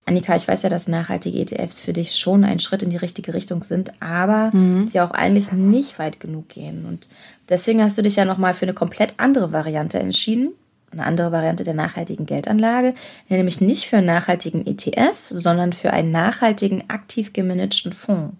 Annika, 0.05 0.35
ich 0.35 0.47
weiß 0.47 0.63
ja, 0.63 0.69
dass 0.69 0.87
nachhaltige 0.87 1.39
ETFs 1.39 1.79
für 1.79 1.93
dich 1.93 2.15
schon 2.15 2.43
ein 2.43 2.59
Schritt 2.59 2.81
in 2.81 2.89
die 2.89 2.97
richtige 2.97 3.33
Richtung 3.33 3.61
sind, 3.61 3.93
aber 4.01 4.49
mhm. 4.51 4.89
die 4.91 4.99
auch 4.99 5.11
eigentlich 5.11 5.51
nicht 5.51 5.99
weit 5.99 6.19
genug 6.19 6.49
gehen. 6.49 6.85
Und 6.85 7.07
deswegen 7.49 7.81
hast 7.83 7.97
du 7.97 8.01
dich 8.01 8.15
ja 8.15 8.25
nochmal 8.25 8.53
für 8.53 8.63
eine 8.63 8.73
komplett 8.73 9.13
andere 9.17 9.51
Variante 9.51 9.99
entschieden. 9.99 10.53
Eine 10.91 11.05
andere 11.05 11.31
Variante 11.31 11.63
der 11.63 11.73
nachhaltigen 11.73 12.25
Geldanlage, 12.25 12.95
nämlich 13.29 13.61
nicht 13.61 13.85
für 13.85 13.97
einen 13.97 14.07
nachhaltigen 14.07 14.67
ETF, 14.67 15.17
sondern 15.29 15.71
für 15.71 15.93
einen 15.93 16.11
nachhaltigen, 16.11 16.89
aktiv 16.89 17.31
gemanagten 17.31 17.93
Fonds. 17.93 18.35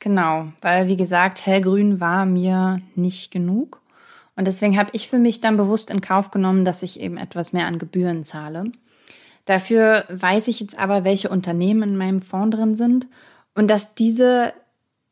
Genau, 0.00 0.48
weil 0.60 0.88
wie 0.88 0.96
gesagt, 0.96 1.46
hellgrün 1.46 2.00
war 2.00 2.26
mir 2.26 2.80
nicht 2.96 3.30
genug. 3.30 3.80
Und 4.34 4.46
deswegen 4.46 4.76
habe 4.76 4.90
ich 4.92 5.08
für 5.08 5.18
mich 5.18 5.40
dann 5.40 5.56
bewusst 5.56 5.90
in 5.90 6.00
Kauf 6.00 6.32
genommen, 6.32 6.64
dass 6.64 6.82
ich 6.82 7.00
eben 7.00 7.16
etwas 7.16 7.52
mehr 7.52 7.66
an 7.66 7.78
Gebühren 7.78 8.24
zahle. 8.24 8.64
Dafür 9.46 10.04
weiß 10.08 10.48
ich 10.48 10.60
jetzt 10.60 10.78
aber, 10.78 11.04
welche 11.04 11.30
Unternehmen 11.30 11.90
in 11.90 11.96
meinem 11.96 12.20
Fonds 12.20 12.54
drin 12.54 12.74
sind 12.74 13.06
und 13.54 13.70
dass 13.70 13.94
diese, 13.94 14.52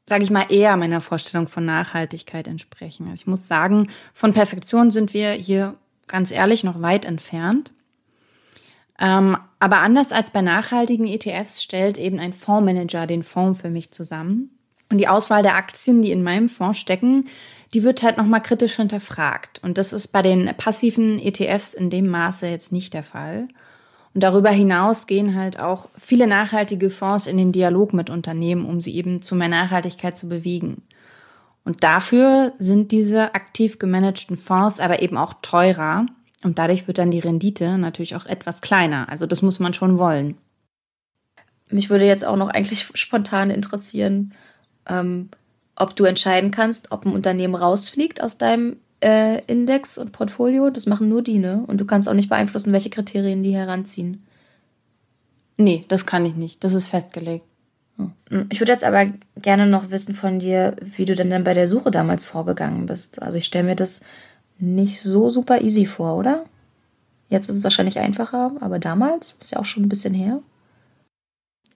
sage 0.07 0.25
ich 0.25 0.31
mal, 0.31 0.47
eher 0.51 0.77
meiner 0.77 1.01
Vorstellung 1.01 1.47
von 1.47 1.65
Nachhaltigkeit 1.65 2.47
entsprechen. 2.47 3.05
Also 3.05 3.23
ich 3.23 3.27
muss 3.27 3.49
sagen, 3.49 3.89
von 4.13 4.33
Perfektion 4.33 4.91
sind 4.91 5.15
wir 5.15 5.31
hier 5.31 5.77
ganz 6.09 6.31
ehrlich 6.31 6.65
noch 6.65 6.83
weit 6.83 7.05
entfernt. 7.05 7.73
Ähm, 8.99 9.37
aber 9.61 9.81
anders 9.81 10.13
als 10.13 10.31
bei 10.31 10.43
nachhaltigen 10.43 11.07
ETFs 11.07 11.63
stellt 11.63 11.97
eben 11.97 12.19
ein 12.19 12.33
Fondsmanager 12.33 13.07
den 13.07 13.23
Fonds 13.23 13.61
für 13.61 13.71
mich 13.71 13.93
zusammen. 13.93 14.51
Und 14.91 14.99
die 14.99 15.09
Auswahl 15.09 15.43
der 15.43 15.57
Aktien, 15.57 16.03
die 16.03 16.11
in 16.13 16.23
meinem 16.23 16.49
Fonds 16.49 16.79
stecken, 16.79 17.27
die 17.73 17.83
wird 17.83 18.03
halt 18.03 18.17
nochmal 18.17 18.43
kritisch 18.43 18.77
hinterfragt. 18.77 19.61
Und 19.63 19.79
das 19.79 19.93
ist 19.93 20.09
bei 20.09 20.23
den 20.23 20.53
passiven 20.57 21.19
ETFs 21.19 21.75
in 21.75 21.91
dem 21.91 22.09
Maße 22.09 22.47
jetzt 22.47 22.73
nicht 22.73 22.95
der 22.95 23.03
Fall. 23.03 23.49
Und 24.15 24.23
darüber 24.23 24.51
hinaus 24.51 25.09
gehen 25.09 25.35
halt 25.35 25.59
auch 25.59 25.89
viele 25.99 26.29
nachhaltige 26.29 26.89
Fonds 26.89 27.27
in 27.27 27.37
den 27.37 27.51
Dialog 27.51 27.93
mit 27.93 28.11
Unternehmen, 28.11 28.65
um 28.65 28.81
sie 28.81 28.95
eben 28.95 29.23
zu 29.23 29.35
mehr 29.35 29.49
Nachhaltigkeit 29.49 30.17
zu 30.17 30.29
bewegen. 30.29 30.83
Und 31.65 31.83
dafür 31.83 32.53
sind 32.59 32.93
diese 32.93 33.35
aktiv 33.35 33.79
gemanagten 33.79 34.37
Fonds 34.37 34.79
aber 34.79 35.03
eben 35.03 35.17
auch 35.17 35.35
teurer. 35.43 36.07
Und 36.45 36.59
dadurch 36.59 36.87
wird 36.87 36.99
dann 36.99 37.11
die 37.11 37.21
Rendite 37.21 37.77
natürlich 37.79 38.15
auch 38.15 38.27
etwas 38.27 38.61
kleiner. 38.61 39.09
Also 39.09 39.27
das 39.27 39.43
muss 39.43 39.59
man 39.59 39.75
schon 39.75 39.99
wollen. 39.99 40.37
Mich 41.71 41.91
würde 41.91 42.05
jetzt 42.05 42.25
auch 42.25 42.37
noch 42.37 42.49
eigentlich 42.49 42.87
spontan 42.95 43.51
interessieren, 43.51 44.35
ähm, 44.87 45.31
ob 45.75 45.97
du 45.97 46.05
entscheiden 46.05 46.51
kannst, 46.51 46.93
ob 46.93 47.05
ein 47.05 47.15
Unternehmen 47.15 47.55
rausfliegt 47.55 48.23
aus 48.23 48.39
deinem 48.39 48.77
äh, 49.05 49.43
Index 49.47 49.99
und 49.99 50.13
Portfolio. 50.13 50.71
Das 50.71 50.87
machen 50.87 51.09
nur 51.09 51.23
die, 51.23 51.39
ne? 51.39 51.63
Und 51.67 51.81
du 51.81 51.85
kannst 51.85 52.09
auch 52.09 52.15
nicht 52.15 52.31
beeinflussen, 52.31 52.73
welche 52.73 52.91
Kriterien 52.91 53.43
die 53.43 53.55
heranziehen. 53.55 54.25
Nee, 55.57 55.85
das 55.89 56.07
kann 56.07 56.25
ich 56.25 56.35
nicht. 56.35 56.65
Das 56.65 56.73
ist 56.73 56.89
festgelegt. 56.89 57.45
Hm. 57.99 58.47
Ich 58.49 58.61
würde 58.61 58.73
jetzt 58.73 58.85
aber 58.85 59.07
gerne 59.41 59.67
noch 59.67 59.91
wissen 59.91 60.15
von 60.15 60.41
dir, 60.41 60.75
wie 60.81 61.05
du 61.05 61.15
denn 61.15 61.31
dann 61.31 61.45
bei 61.45 61.55
der 61.55 61.69
Suche 61.69 61.91
damals 61.91 62.25
vorgegangen 62.25 62.87
bist. 62.87 63.23
Also 63.23 63.39
ich 63.39 63.45
stelle 63.45 63.65
mir 63.65 63.77
das 63.77 64.01
nicht 64.59 65.01
so 65.01 65.31
super 65.31 65.61
easy 65.61 65.87
vor, 65.87 66.17
oder? 66.17 66.45
Jetzt 67.29 67.49
ist 67.51 67.57
es 67.57 67.65
wahrscheinlich 67.65 67.99
einfacher, 67.99 68.53
aber 68.61 68.79
damals 68.79 69.35
ist 69.41 69.53
ja 69.53 69.59
auch 69.59 69.65
schon 69.65 69.85
ein 69.85 69.89
bisschen 69.89 70.15
her. 70.15 70.41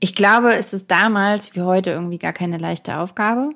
Ich 0.00 0.14
glaube, 0.14 0.54
es 0.54 0.72
ist 0.72 0.90
damals 0.90 1.54
wie 1.56 1.62
heute 1.62 1.90
irgendwie 1.90 2.18
gar 2.18 2.32
keine 2.32 2.58
leichte 2.58 2.98
Aufgabe. 2.98 3.50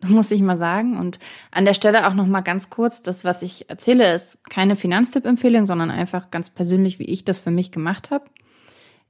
muss 0.06 0.30
ich 0.30 0.42
mal 0.42 0.56
sagen. 0.56 0.98
Und 0.98 1.18
an 1.50 1.64
der 1.64 1.74
Stelle 1.74 2.06
auch 2.06 2.14
noch 2.14 2.26
mal 2.26 2.42
ganz 2.42 2.70
kurz, 2.70 3.02
das, 3.02 3.24
was 3.24 3.42
ich 3.42 3.68
erzähle, 3.70 4.14
ist 4.14 4.48
keine 4.50 4.76
Finanztipp-Empfehlung, 4.76 5.66
sondern 5.66 5.90
einfach 5.90 6.30
ganz 6.30 6.50
persönlich, 6.50 6.98
wie 6.98 7.06
ich 7.06 7.24
das 7.24 7.40
für 7.40 7.50
mich 7.50 7.72
gemacht 7.72 8.10
habe. 8.10 8.24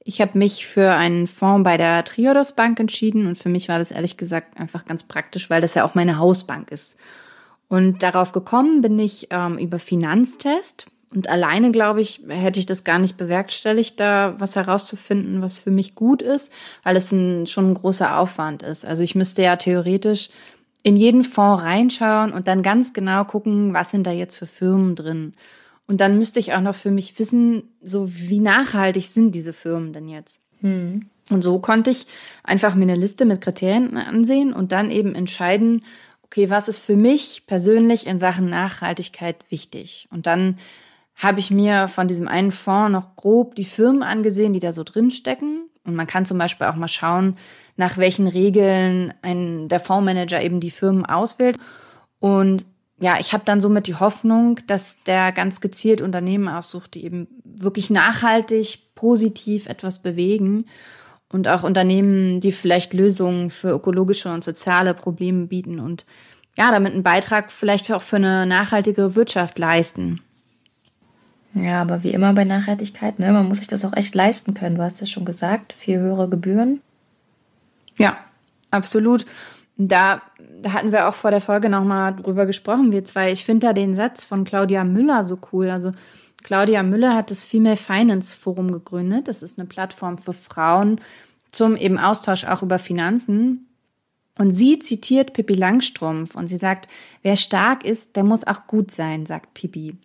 Ich 0.09 0.21
habe 0.21 0.39
mich 0.39 0.67
für 0.67 0.93
einen 0.93 1.27
Fonds 1.27 1.65
bei 1.65 1.77
der 1.77 2.05
Triodos 2.05 2.53
Bank 2.53 2.79
entschieden 2.79 3.27
und 3.27 3.37
für 3.37 3.49
mich 3.49 3.69
war 3.69 3.79
das 3.79 3.91
ehrlich 3.91 4.17
gesagt 4.17 4.57
einfach 4.57 4.85
ganz 4.85 5.03
praktisch, 5.03 5.51
weil 5.51 5.61
das 5.61 5.75
ja 5.75 5.85
auch 5.85 5.97
meine 5.97 6.19
Hausbank 6.19 6.71
ist. 6.71 6.97
Und 7.69 8.05
darauf 8.05 8.31
gekommen 8.31 8.83
bin 8.83 8.97
ich 9.01 9.29
ähm, 9.31 9.59
über 9.59 9.81
Finanztest. 9.81 10.87
Und 11.13 11.29
alleine, 11.29 11.71
glaube 11.73 12.01
ich, 12.01 12.21
hätte 12.29 12.61
ich 12.61 12.67
das 12.67 12.85
gar 12.85 12.99
nicht 12.99 13.17
bewerkstelligt, 13.17 13.99
da 13.99 14.35
was 14.39 14.55
herauszufinden, 14.55 15.41
was 15.43 15.59
für 15.59 15.71
mich 15.71 15.95
gut 15.95 16.21
ist, 16.21 16.53
weil 16.83 16.97
es 16.97 17.11
ein, 17.11 17.47
schon 17.47 17.71
ein 17.71 17.75
großer 17.75 18.19
Aufwand 18.19 18.63
ist. 18.63 18.85
Also 18.85 19.03
ich 19.03 19.15
müsste 19.15 19.43
ja 19.43 19.57
theoretisch 19.57 20.29
in 20.87 20.95
jeden 20.95 21.25
Fonds 21.25 21.65
reinschauen 21.65 22.31
und 22.31 22.47
dann 22.47 22.63
ganz 22.63 22.93
genau 22.93 23.25
gucken, 23.25 23.75
was 23.75 23.91
sind 23.91 24.07
da 24.07 24.13
jetzt 24.13 24.37
für 24.37 24.47
Firmen 24.47 24.95
drin. 24.95 25.33
Und 25.89 26.01
dann 26.01 26.17
müsste 26.17 26.39
ich 26.39 26.53
auch 26.53 26.61
noch 26.61 26.77
für 26.77 26.93
mich 26.93 27.19
wissen, 27.19 27.65
so 27.83 28.09
wie 28.09 28.39
nachhaltig 28.39 29.09
sind 29.09 29.33
diese 29.33 29.53
Firmen 29.53 29.93
denn 29.93 30.07
jetzt. 30.07 30.43
Hm. 30.61 31.07
Und 31.29 31.43
so 31.43 31.59
konnte 31.59 31.91
ich 31.91 32.07
einfach 32.45 32.77
mir 32.77 32.85
eine 32.85 32.95
Liste 32.95 33.25
mit 33.25 33.41
Kriterien 33.41 33.97
ansehen 33.97 34.53
und 34.53 34.71
dann 34.71 34.93
eben 34.93 35.17
entscheiden, 35.17 35.85
okay, 36.23 36.51
was 36.51 36.69
ist 36.69 36.85
für 36.85 36.97
mich 36.97 37.49
persönlich 37.49 38.07
in 38.07 38.21
Sachen 38.21 38.49
Nachhaltigkeit 38.49 39.39
wichtig? 39.49 40.07
Und 40.13 40.29
dann 40.29 40.57
habe 41.17 41.41
ich 41.41 41.51
mir 41.51 41.89
von 41.89 42.07
diesem 42.07 42.29
einen 42.29 42.53
Fonds 42.53 42.93
noch 42.93 43.17
grob 43.17 43.57
die 43.57 43.65
Firmen 43.65 44.05
angesehen, 44.05 44.53
die 44.53 44.61
da 44.61 44.71
so 44.71 44.85
drin 44.85 45.11
stecken. 45.11 45.69
Und 45.83 45.97
man 45.97 46.07
kann 46.07 46.27
zum 46.27 46.39
Beispiel 46.39 46.69
auch 46.69 46.77
mal 46.77 46.87
schauen, 46.87 47.37
nach 47.77 47.99
welchen 47.99 48.27
Regeln 48.27 49.13
ein, 49.23 49.69
der 49.69 49.81
Fondsmanager 49.81 50.43
eben 50.43 50.61
die 50.61 50.71
Firmen 50.71 51.05
auswählt. 51.05 51.59
Und 52.19 52.65
ja, 52.99 53.19
ich 53.21 53.33
habe 53.33 53.45
dann 53.45 53.61
somit 53.61 53.87
die 53.87 53.95
Hoffnung, 53.95 54.59
dass 54.67 55.03
der 55.05 55.33
ganz 55.33 55.61
gezielt 55.61 56.01
Unternehmen 56.01 56.49
aussucht, 56.49 56.95
die 56.95 57.05
eben 57.05 57.29
wirklich 57.45 57.91
nachhaltig, 57.91 58.95
positiv 58.95 59.67
etwas 59.67 60.01
bewegen 60.01 60.65
und 61.31 61.49
auch 61.49 61.63
Unternehmen, 61.63 62.41
die 62.41 62.53
vielleicht 62.53 62.95
Lösungen 62.95 63.51
für 63.51 63.71
ökologische 63.71 64.33
und 64.33 64.43
soziale 64.43 64.95
Probleme 64.95 65.47
bieten 65.47 65.79
und 65.79 66.07
ja, 66.57 66.71
damit 66.71 66.95
einen 66.95 67.03
Beitrag 67.03 67.53
vielleicht 67.53 67.93
auch 67.93 68.01
für 68.01 68.17
eine 68.17 68.47
nachhaltige 68.47 69.15
Wirtschaft 69.15 69.59
leisten. 69.59 70.23
Ja, 71.53 71.83
aber 71.83 72.03
wie 72.03 72.13
immer 72.13 72.33
bei 72.33 72.45
Nachhaltigkeit, 72.45 73.19
ne, 73.19 73.33
man 73.33 73.47
muss 73.49 73.59
sich 73.59 73.67
das 73.67 73.85
auch 73.85 73.95
echt 73.95 74.15
leisten 74.15 74.55
können. 74.55 74.77
Du 74.77 74.83
hast 74.83 75.01
ja 75.01 75.07
schon 75.07 75.25
gesagt, 75.25 75.73
viel 75.75 75.99
höhere 75.99 76.29
Gebühren. 76.29 76.81
Ja, 77.99 78.19
absolut. 78.71 79.25
Da, 79.77 80.23
hatten 80.67 80.93
wir 80.93 81.09
auch 81.09 81.15
vor 81.15 81.31
der 81.31 81.41
Folge 81.41 81.69
nochmal 81.69 82.17
drüber 82.17 82.47
gesprochen, 82.47 82.93
wir 82.93 83.05
zwei. 83.05 83.33
Ich 83.33 83.45
finde 83.45 83.67
da 83.67 83.73
den 83.73 83.95
Satz 83.95 84.25
von 84.25 84.45
Claudia 84.45 84.85
Müller 84.85 85.25
so 85.25 85.39
cool. 85.53 85.71
Also 85.71 85.93
Claudia 86.43 86.83
Müller 86.83 87.15
hat 87.15 87.31
das 87.31 87.45
Female 87.45 87.77
Finance 87.77 88.37
Forum 88.37 88.71
gegründet. 88.71 89.29
Das 89.29 89.43
ist 89.43 89.59
eine 89.59 89.69
Plattform 89.69 90.19
für 90.19 90.33
Frauen 90.33 91.01
zum 91.51 91.77
eben 91.77 91.99
Austausch 91.99 92.45
auch 92.45 92.63
über 92.63 92.79
Finanzen. 92.79 93.69
Und 94.39 94.53
sie 94.53 94.79
zitiert 94.79 95.33
Pippi 95.33 95.55
Langstrumpf 95.55 96.35
und 96.35 96.47
sie 96.47 96.59
sagt, 96.59 96.89
wer 97.23 97.37
stark 97.37 97.85
ist, 97.85 98.17
der 98.17 98.25
muss 98.25 98.47
auch 98.47 98.67
gut 98.67 98.91
sein, 98.91 99.25
sagt 99.25 99.55
Pippi. 99.55 99.97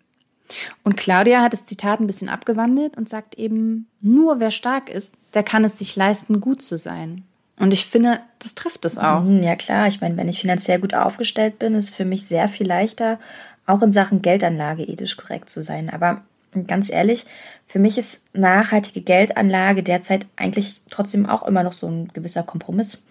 Und 0.84 0.98
Claudia 0.98 1.42
hat 1.42 1.54
das 1.54 1.66
Zitat 1.66 2.00
ein 2.00 2.08
bisschen 2.08 2.30
abgewandelt 2.30 2.98
und 2.98 3.10
sagt 3.10 3.38
eben, 3.38 3.88
nur 4.00 4.40
wer 4.40 4.52
stark 4.52 4.90
ist, 4.90 5.16
der 5.34 5.44
kann 5.44 5.66
es 5.66 5.80
sich 5.80 5.96
leisten, 5.96 6.40
gut 6.40 6.62
zu 6.62 6.78
sein. 6.78 7.26
Und 7.62 7.74
ich 7.74 7.86
finde, 7.86 8.20
das 8.40 8.56
trifft 8.56 8.86
es 8.86 8.98
auch. 8.98 9.22
Mhm, 9.22 9.44
ja 9.44 9.56
klar, 9.56 9.88
ich 9.88 10.02
meine, 10.02 10.18
wenn 10.18 10.28
ich 10.28 10.42
finanziell 10.42 10.80
gut 10.80 10.94
aufgestellt 10.94 11.60
bin, 11.60 11.76
ist 11.76 11.94
für 11.94 12.06
mich 12.06 12.26
sehr 12.26 12.48
viel 12.48 12.68
leichter, 12.68 13.20
auch 13.68 13.82
in 13.82 13.92
Sachen 13.92 14.22
Geldanlage 14.22 14.84
ethisch 14.84 15.16
korrekt 15.16 15.50
zu 15.50 15.64
sein. 15.64 15.90
Aber 15.90 16.24
ganz 16.68 16.90
ehrlich, 16.90 17.26
für 17.66 17.80
mich 17.80 17.98
ist 17.98 18.24
nachhaltige 18.34 19.02
Geldanlage 19.02 19.84
derzeit 19.84 20.26
eigentlich 20.36 20.82
trotzdem 20.90 21.28
auch 21.28 21.44
immer 21.44 21.64
noch 21.64 21.74
so 21.74 21.88
ein 21.88 22.10
gewisser 22.14 22.44
Kompromiss. 22.44 23.04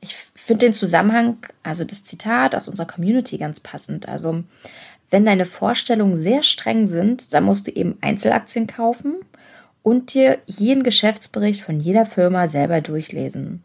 Ich 0.00 0.14
finde 0.34 0.66
den 0.66 0.74
Zusammenhang, 0.74 1.38
also 1.62 1.84
das 1.84 2.04
Zitat 2.04 2.54
aus 2.54 2.68
unserer 2.68 2.86
Community 2.86 3.38
ganz 3.38 3.60
passend. 3.60 4.08
Also, 4.08 4.44
wenn 5.10 5.24
deine 5.24 5.46
Vorstellungen 5.46 6.22
sehr 6.22 6.42
streng 6.42 6.86
sind, 6.86 7.32
dann 7.32 7.44
musst 7.44 7.66
du 7.66 7.70
eben 7.70 7.98
Einzelaktien 8.00 8.66
kaufen 8.66 9.16
und 9.82 10.14
dir 10.14 10.38
jeden 10.46 10.82
Geschäftsbericht 10.82 11.62
von 11.62 11.80
jeder 11.80 12.06
Firma 12.06 12.48
selber 12.48 12.80
durchlesen. 12.80 13.62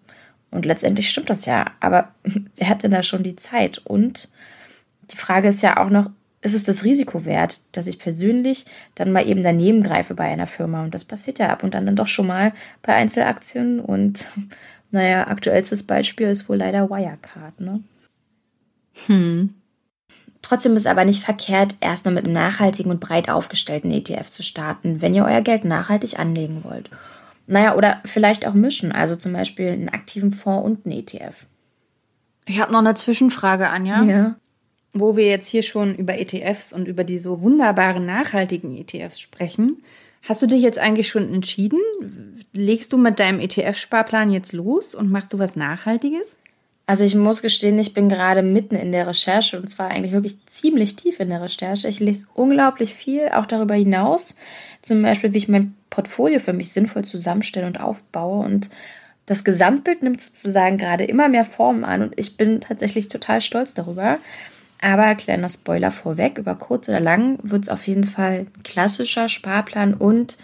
Und 0.51 0.65
letztendlich 0.65 1.09
stimmt 1.09 1.29
das 1.29 1.45
ja. 1.45 1.65
Aber 1.79 2.09
wer 2.55 2.69
hat 2.69 2.83
denn 2.83 2.91
da 2.91 3.01
schon 3.03 3.23
die 3.23 3.35
Zeit? 3.35 3.79
Und 3.79 4.29
die 5.11 5.17
Frage 5.17 5.47
ist 5.47 5.63
ja 5.63 5.77
auch 5.77 5.89
noch, 5.89 6.09
ist 6.41 6.53
es 6.53 6.63
das 6.63 6.83
Risiko 6.83 7.25
wert, 7.25 7.61
dass 7.71 7.87
ich 7.87 7.99
persönlich 7.99 8.65
dann 8.95 9.11
mal 9.11 9.27
eben 9.27 9.43
daneben 9.43 9.83
greife 9.83 10.13
bei 10.13 10.25
einer 10.25 10.47
Firma? 10.47 10.83
Und 10.83 10.93
das 10.93 11.05
passiert 11.05 11.39
ja 11.39 11.49
ab 11.49 11.63
und 11.63 11.75
an 11.75 11.85
dann 11.85 11.95
doch 11.95 12.07
schon 12.07 12.27
mal 12.27 12.53
bei 12.81 12.93
Einzelaktien. 12.93 13.79
Und 13.79 14.27
naja, 14.91 15.27
aktuellstes 15.27 15.83
Beispiel 15.83 16.27
ist 16.27 16.49
wohl 16.49 16.57
leider 16.57 16.89
Wirecard, 16.89 17.59
ne? 17.59 17.81
Hm. 19.07 19.55
Trotzdem 20.41 20.75
ist 20.75 20.81
es 20.81 20.87
aber 20.87 21.05
nicht 21.05 21.23
verkehrt, 21.23 21.75
erst 21.79 22.05
mal 22.05 22.11
mit 22.11 22.25
einem 22.25 22.33
nachhaltigen 22.33 22.91
und 22.91 22.99
breit 22.99 23.29
aufgestellten 23.29 23.91
ETF 23.91 24.27
zu 24.27 24.43
starten, 24.43 25.01
wenn 25.01 25.13
ihr 25.13 25.23
euer 25.23 25.41
Geld 25.41 25.63
nachhaltig 25.63 26.19
anlegen 26.19 26.63
wollt. 26.63 26.89
Naja, 27.51 27.75
oder 27.75 28.01
vielleicht 28.05 28.47
auch 28.47 28.53
mischen, 28.53 28.93
also 28.93 29.17
zum 29.17 29.33
Beispiel 29.33 29.67
einen 29.67 29.89
aktiven 29.89 30.31
Fonds 30.31 30.65
und 30.65 30.85
einen 30.85 30.99
ETF. 30.99 31.47
Ich 32.45 32.61
habe 32.61 32.71
noch 32.71 32.79
eine 32.79 32.93
Zwischenfrage, 32.93 33.67
Anja. 33.67 34.03
Ja. 34.03 34.35
wo 34.93 35.17
wir 35.17 35.27
jetzt 35.27 35.47
hier 35.47 35.61
schon 35.61 35.95
über 35.95 36.17
ETFs 36.17 36.71
und 36.71 36.87
über 36.87 37.03
die 37.03 37.17
so 37.17 37.41
wunderbaren 37.41 38.05
nachhaltigen 38.05 38.77
ETFs 38.77 39.19
sprechen, 39.19 39.83
hast 40.23 40.41
du 40.41 40.47
dich 40.47 40.61
jetzt 40.61 40.79
eigentlich 40.79 41.09
schon 41.09 41.33
entschieden? 41.33 41.79
Legst 42.53 42.93
du 42.93 42.97
mit 42.97 43.19
deinem 43.19 43.41
ETF-Sparplan 43.41 44.31
jetzt 44.31 44.53
los 44.53 44.95
und 44.95 45.11
machst 45.11 45.33
du 45.33 45.39
was 45.39 45.57
Nachhaltiges? 45.57 46.37
Also 46.87 47.03
ich 47.03 47.15
muss 47.15 47.41
gestehen, 47.41 47.79
ich 47.79 47.93
bin 47.93 48.07
gerade 48.07 48.43
mitten 48.43 48.75
in 48.75 48.93
der 48.93 49.07
Recherche 49.07 49.59
und 49.59 49.67
zwar 49.69 49.89
eigentlich 49.89 50.13
wirklich 50.13 50.45
ziemlich 50.45 50.95
tief 50.95 51.19
in 51.19 51.29
der 51.29 51.41
Recherche. 51.41 51.89
Ich 51.89 51.99
lese 51.99 52.27
unglaublich 52.33 52.93
viel, 52.93 53.29
auch 53.29 53.45
darüber 53.45 53.75
hinaus. 53.75 54.35
Zum 54.81 55.01
Beispiel, 55.01 55.33
wie 55.33 55.37
ich 55.37 55.47
mein 55.47 55.75
Portfolio 55.91 56.39
für 56.39 56.53
mich 56.53 56.73
sinnvoll 56.73 57.05
zusammenstelle 57.05 57.67
und 57.67 57.79
aufbaue. 57.79 58.43
Und 58.43 58.71
das 59.27 59.43
Gesamtbild 59.43 60.01
nimmt 60.01 60.19
sozusagen 60.19 60.79
gerade 60.79 61.03
immer 61.03 61.29
mehr 61.29 61.45
Formen 61.45 61.83
an 61.83 62.01
und 62.01 62.13
ich 62.17 62.37
bin 62.37 62.61
tatsächlich 62.61 63.07
total 63.07 63.41
stolz 63.41 63.75
darüber. 63.75 64.17
Aber 64.81 65.13
kleiner 65.13 65.49
Spoiler 65.49 65.91
vorweg, 65.91 66.39
über 66.39 66.55
kurz 66.55 66.89
oder 66.89 66.99
lang 66.99 67.37
wird 67.43 67.63
es 67.63 67.69
auf 67.69 67.85
jeden 67.87 68.03
Fall 68.03 68.47
ein 68.47 68.63
klassischer 68.63 69.29
Sparplan 69.29 69.93
und 69.93 70.37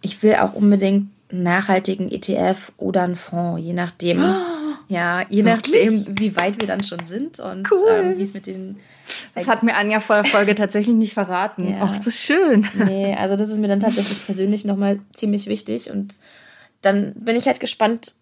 ich 0.00 0.22
will 0.22 0.36
auch 0.36 0.54
unbedingt 0.54 1.08
nachhaltigen 1.30 2.10
ETF 2.10 2.72
oder 2.76 3.02
einen 3.02 3.16
Fonds, 3.16 3.62
je 3.62 3.72
nachdem. 3.72 4.22
Oh, 4.22 4.60
ja, 4.88 5.24
je 5.28 5.44
wirklich? 5.44 5.86
nachdem, 5.86 6.18
wie 6.18 6.36
weit 6.36 6.60
wir 6.60 6.66
dann 6.66 6.82
schon 6.82 7.04
sind 7.04 7.38
und 7.38 7.70
cool. 7.70 7.90
ähm, 7.90 8.18
wie 8.18 8.22
es 8.22 8.34
mit 8.34 8.46
den. 8.46 8.78
Das 9.34 9.48
hat 9.48 9.62
mir 9.62 9.76
Anja 9.76 10.00
vor 10.00 10.16
der 10.16 10.24
Folge 10.24 10.54
tatsächlich 10.54 10.96
nicht 10.96 11.14
verraten. 11.14 11.70
Ja. 11.70 11.82
Ach, 11.82 11.96
das 11.96 12.08
ist 12.08 12.20
schön. 12.20 12.66
Nee, 12.74 13.14
also 13.14 13.36
das 13.36 13.50
ist 13.50 13.58
mir 13.58 13.68
dann 13.68 13.80
tatsächlich 13.80 14.24
persönlich 14.24 14.64
nochmal 14.64 15.00
ziemlich 15.12 15.46
wichtig 15.46 15.90
und 15.90 16.18
dann 16.82 17.14
bin 17.14 17.36
ich 17.36 17.46
halt 17.46 17.60
gespannt, 17.60 18.14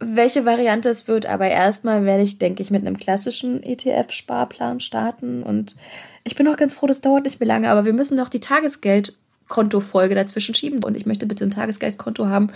welche 0.00 0.46
Variante 0.46 0.88
es 0.88 1.06
wird. 1.06 1.26
Aber 1.26 1.48
erstmal 1.48 2.04
werde 2.04 2.22
ich, 2.22 2.38
denke 2.38 2.62
ich, 2.62 2.70
mit 2.70 2.84
einem 2.84 2.96
klassischen 2.98 3.62
ETF-Sparplan 3.62 4.80
starten. 4.80 5.42
Und 5.42 5.76
ich 6.24 6.34
bin 6.34 6.48
auch 6.48 6.56
ganz 6.56 6.74
froh, 6.74 6.86
das 6.86 7.02
dauert 7.02 7.24
nicht 7.24 7.38
mehr 7.38 7.46
lange. 7.46 7.70
Aber 7.70 7.84
wir 7.84 7.92
müssen 7.92 8.16
noch 8.16 8.30
die 8.30 8.40
Tagesgeldkontofolge 9.50 10.14
dazwischen 10.14 10.54
schieben. 10.54 10.82
Und 10.82 10.96
ich 10.96 11.06
möchte 11.06 11.26
bitte 11.26 11.44
ein 11.44 11.50
Tagesgeldkonto 11.50 12.28
haben, 12.28 12.50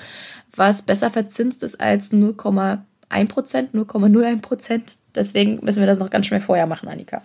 was 0.54 0.82
besser 0.82 1.10
verzinst 1.10 1.62
ist 1.62 1.80
als 1.80 2.12
0,1 2.12 3.28
Prozent, 3.28 3.74
0,01 3.74 4.40
Prozent. 4.40 4.94
Deswegen 5.14 5.58
müssen 5.62 5.80
wir 5.80 5.86
das 5.86 5.98
noch 5.98 6.10
ganz 6.10 6.26
schnell 6.26 6.40
vorher 6.40 6.66
machen, 6.66 6.88
Annika. 6.88 7.22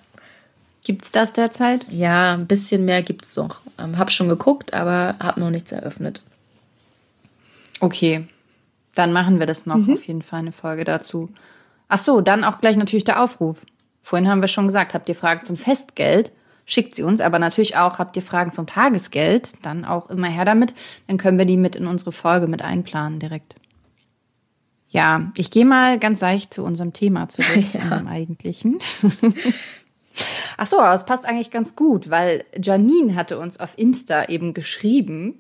Gibt 0.86 1.06
es 1.06 1.12
das 1.12 1.34
derzeit? 1.34 1.86
Ja, 1.92 2.34
ein 2.34 2.48
bisschen 2.48 2.86
mehr 2.86 3.04
gibt 3.04 3.26
es 3.26 3.36
noch. 3.36 3.62
Ähm, 3.78 3.98
hab 3.98 4.12
schon 4.12 4.30
geguckt, 4.30 4.74
aber 4.74 5.16
habe 5.20 5.40
noch 5.40 5.52
nichts 5.52 5.72
eröffnet. 5.72 6.24
Okay, 7.82 8.28
dann 8.96 9.14
machen 9.14 9.40
wir 9.40 9.46
das 9.46 9.66
noch 9.66 9.78
mhm. 9.78 9.94
auf 9.94 10.08
jeden 10.08 10.22
Fall 10.22 10.40
eine 10.40 10.52
Folge 10.52 10.84
dazu. 10.84 11.30
Ach 11.88 11.98
so, 11.98 12.22
dann 12.22 12.44
auch 12.44 12.60
gleich 12.60 12.76
natürlich 12.76 13.04
der 13.04 13.22
Aufruf. 13.22 13.66
Vorhin 14.02 14.30
haben 14.30 14.42
wir 14.42 14.48
schon 14.48 14.68
gesagt, 14.68 14.94
habt 14.94 15.10
ihr 15.10 15.16
Fragen 15.16 15.46
zum 15.46 15.58
Festgeld? 15.58 16.32
Schickt 16.70 16.96
sie 16.96 17.02
uns, 17.02 17.20
aber 17.20 17.40
natürlich 17.40 17.78
auch, 17.78 17.98
habt 17.98 18.16
ihr 18.16 18.22
Fragen 18.22 18.52
zum 18.52 18.68
Tagesgeld? 18.68 19.54
Dann 19.64 19.86
auch 19.86 20.08
immer 20.12 20.28
her 20.28 20.46
damit. 20.46 20.76
Dann 21.08 21.18
können 21.18 21.40
wir 21.40 21.46
die 21.46 21.58
mit 21.58 21.76
in 21.76 21.88
unsere 21.88 22.12
Folge 22.12 22.46
mit 22.46 22.62
einplanen 22.62 23.18
direkt. 23.18 23.56
Ja, 24.90 25.32
ich 25.36 25.50
gehe 25.50 25.66
mal 25.66 25.98
ganz 25.98 26.22
leicht 26.22 26.54
zu 26.54 26.64
unserem 26.64 26.94
Thema 26.94 27.28
zurück, 27.28 27.66
ja. 27.74 27.82
zu 27.82 27.90
dem 27.90 28.08
eigentlichen. 28.08 28.78
Ach 30.58 30.68
so, 30.68 30.80
aber 30.80 30.94
es 30.94 31.08
passt 31.08 31.26
eigentlich 31.26 31.50
ganz 31.50 31.76
gut, 31.76 32.12
weil 32.12 32.46
Janine 32.56 33.16
hatte 33.16 33.40
uns 33.40 33.60
auf 33.60 33.76
Insta 33.76 34.26
eben 34.26 34.54
geschrieben, 34.54 35.40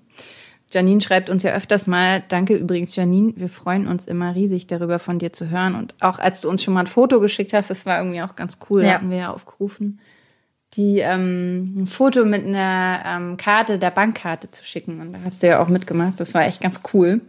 Janine 0.71 1.01
schreibt 1.01 1.29
uns 1.29 1.43
ja 1.43 1.51
öfters 1.51 1.85
mal, 1.87 2.23
danke 2.27 2.55
übrigens 2.55 2.95
Janine, 2.95 3.33
wir 3.35 3.49
freuen 3.49 3.87
uns 3.87 4.05
immer 4.05 4.33
riesig 4.33 4.67
darüber 4.67 4.97
von 4.97 5.19
dir 5.19 5.33
zu 5.33 5.49
hören 5.49 5.75
und 5.75 5.93
auch 5.99 6.17
als 6.19 6.41
du 6.41 6.49
uns 6.49 6.63
schon 6.63 6.73
mal 6.73 6.81
ein 6.81 6.87
Foto 6.87 7.19
geschickt 7.19 7.53
hast, 7.53 7.69
das 7.69 7.85
war 7.85 7.99
irgendwie 7.99 8.21
auch 8.21 8.35
ganz 8.35 8.57
cool, 8.69 8.83
ja. 8.83 8.93
hatten 8.93 9.09
wir 9.09 9.17
ja 9.17 9.33
aufgerufen, 9.33 9.99
die 10.79 10.99
ähm, 10.99 11.81
ein 11.81 11.87
Foto 11.87 12.23
mit 12.23 12.45
einer 12.45 13.03
ähm, 13.05 13.35
Karte, 13.35 13.77
der 13.77 13.91
Bankkarte 13.91 14.49
zu 14.49 14.63
schicken 14.63 15.01
und 15.01 15.11
da 15.11 15.19
hast 15.25 15.43
du 15.43 15.47
ja 15.47 15.61
auch 15.61 15.67
mitgemacht, 15.67 16.21
das 16.21 16.33
war 16.33 16.45
echt 16.45 16.61
ganz 16.61 16.81
cool. 16.93 17.19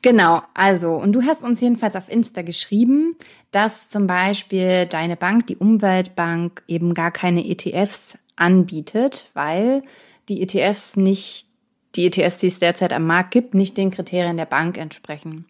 Genau, 0.00 0.42
also, 0.54 0.94
und 0.94 1.12
du 1.12 1.22
hast 1.22 1.44
uns 1.44 1.60
jedenfalls 1.60 1.96
auf 1.96 2.10
Insta 2.10 2.40
geschrieben, 2.40 3.14
dass 3.50 3.90
zum 3.90 4.06
Beispiel 4.06 4.86
deine 4.86 5.16
Bank, 5.16 5.46
die 5.48 5.56
Umweltbank, 5.56 6.62
eben 6.66 6.94
gar 6.94 7.10
keine 7.10 7.46
ETFs 7.46 8.16
anbietet, 8.36 9.30
weil 9.34 9.82
die 10.30 10.40
ETFs 10.42 10.96
nicht 10.96 11.46
die 11.94 12.06
ETS, 12.06 12.38
die 12.38 12.46
es 12.46 12.58
derzeit 12.58 12.94
am 12.94 13.06
Markt 13.06 13.32
gibt, 13.32 13.54
nicht 13.54 13.76
den 13.76 13.90
Kriterien 13.90 14.38
der 14.38 14.46
Bank 14.46 14.78
entsprechen. 14.78 15.44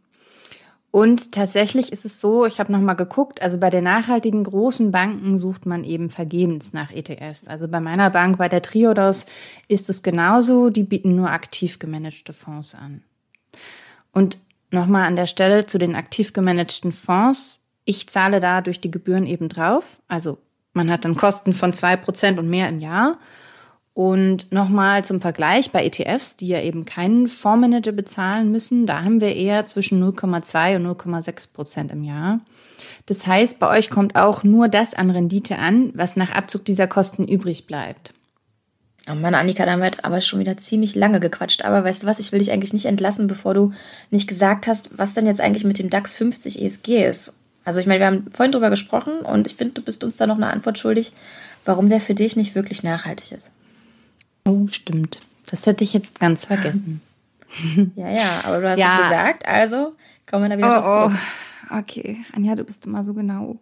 Und 0.95 1.33
tatsächlich 1.33 1.91
ist 1.91 2.05
es 2.05 2.21
so, 2.21 2.47
ich 2.47 2.61
habe 2.61 2.71
nochmal 2.71 2.95
geguckt, 2.95 3.43
also 3.43 3.59
bei 3.59 3.69
den 3.69 3.83
nachhaltigen 3.83 4.45
großen 4.45 4.93
Banken 4.93 5.39
sucht 5.39 5.67
man 5.67 5.83
eben 5.83 6.09
vergebens 6.09 6.73
nach 6.73 6.93
ETFs. 6.93 7.49
Also 7.49 7.67
bei 7.67 7.81
meiner 7.81 8.11
Bank, 8.11 8.39
bei 8.39 8.49
der 8.49 8.63
Triodos, 8.63 9.27
ist 9.67 9.91
es 9.91 10.05
genauso, 10.05 10.71
die 10.71 10.85
bieten 10.85 11.17
nur 11.17 11.31
aktiv 11.31 11.81
gemanagte 11.81 12.33
Fonds 12.33 12.77
an. 12.77 13.03
Und 14.13 14.39
nochmal 14.71 15.09
an 15.09 15.17
der 15.17 15.27
Stelle 15.27 15.67
zu 15.67 15.79
den 15.79 15.97
aktiv 15.97 16.33
gemanagten 16.33 16.93
Fonds. 16.93 17.65
Ich 17.85 18.09
zahle 18.09 18.39
da 18.39 18.61
durch 18.61 18.81
die 18.81 18.93
Gebühren 18.93 19.27
eben 19.27 19.49
drauf. 19.49 19.99
Also 20.07 20.39
man 20.75 20.93
hat 20.93 21.05
dann 21.05 21.17
Kosten 21.17 21.55
von 21.55 21.73
zwei 21.73 21.97
Prozent 21.97 22.39
und 22.39 22.49
mehr 22.49 22.69
im 22.69 22.79
Jahr. 22.79 23.19
Und 23.95 24.51
nochmal 24.53 25.05
zum 25.05 25.21
Vergleich 25.21 25.71
bei 25.71 25.85
ETFs, 25.87 26.37
die 26.37 26.49
ja 26.49 26.61
eben 26.61 26.85
keinen 26.85 27.29
Fondsmanager 27.29 27.93
bezahlen 27.93 28.51
müssen, 28.51 28.87
da 28.87 29.05
haben 29.05 29.21
wir 29.21 29.37
eher 29.37 29.65
zwischen 29.65 30.03
0,2 30.03 30.77
und 30.77 30.87
0,6 30.87 31.53
Prozent 31.53 31.93
im 31.93 32.03
Jahr. 32.03 32.41
Das 33.07 33.27
heißt, 33.27 33.61
bei 33.61 33.69
euch 33.69 33.91
kommt 33.91 34.17
auch 34.17 34.43
nur 34.43 34.67
das 34.69 34.95
an 34.95 35.11
Rendite 35.11 35.59
an, 35.59 35.93
was 35.95 36.17
nach 36.17 36.33
Abzug 36.33 36.65
dieser 36.65 36.89
Kosten 36.89 37.29
übrig 37.29 37.69
bleibt. 37.69 38.13
Oh 39.09 39.15
Mann, 39.15 39.35
Annika, 39.35 39.65
da 39.65 39.73
haben 39.73 39.83
wir 39.83 39.93
aber 40.03 40.23
schon 40.23 40.41
wieder 40.41 40.57
ziemlich 40.57 40.97
lange 40.97 41.21
gequatscht. 41.21 41.65
Aber 41.65 41.85
weißt 41.85 42.03
du 42.03 42.07
was, 42.07 42.19
ich 42.19 42.33
will 42.33 42.41
dich 42.41 42.51
eigentlich 42.51 42.73
nicht 42.73 42.87
entlassen, 42.87 43.29
bevor 43.29 43.55
du 43.55 43.73
nicht 44.11 44.27
gesagt 44.27 44.67
hast, 44.67 44.99
was 44.99 45.15
denn 45.15 45.27
jetzt 45.27 45.41
eigentlich 45.43 45.65
mit 45.65 45.79
dem 45.79 45.91
DAX 45.91 46.15
50 46.15 46.61
ESG 46.61 47.07
ist. 47.07 47.37
Also 47.65 47.79
ich 47.79 47.87
meine, 47.87 48.01
wir 48.01 48.07
haben 48.07 48.27
vorhin 48.33 48.53
drüber 48.53 48.71
gesprochen 48.71 49.21
und 49.21 49.47
ich 49.47 49.55
finde, 49.55 49.75
du 49.75 49.83
bist 49.83 50.03
uns 50.03 50.17
da 50.17 50.27
noch 50.27 50.37
eine 50.37 50.51
Antwort 50.51 50.79
schuldig, 50.79 51.13
warum 51.65 51.91
der 51.91 52.01
für 52.01 52.15
dich 52.15 52.35
nicht 52.35 52.55
wirklich 52.55 52.83
nachhaltig 52.83 53.31
ist. 53.33 53.53
Oh, 54.47 54.67
stimmt. 54.69 55.21
Das 55.51 55.67
hätte 55.67 55.85
ich 55.85 55.93
jetzt 55.93 56.21
ganz 56.21 56.47
vergessen. 56.47 57.01
ja, 57.97 58.11
ja, 58.11 58.41
aber 58.45 58.61
du 58.61 58.71
hast 58.71 58.79
ja. 58.79 58.97
es 58.97 59.03
gesagt, 59.05 59.47
also 59.47 59.95
kommen 60.27 60.45
wir 60.45 60.51
da 60.51 60.59
wieder 60.59 60.85
oh, 60.85 61.09
zurück. 61.09 61.21
Oh. 61.71 61.79
Okay, 61.79 62.25
Anja, 62.33 62.55
du 62.55 62.65
bist 62.65 62.85
immer 62.87 63.05
so 63.05 63.15
genau. 63.15 63.57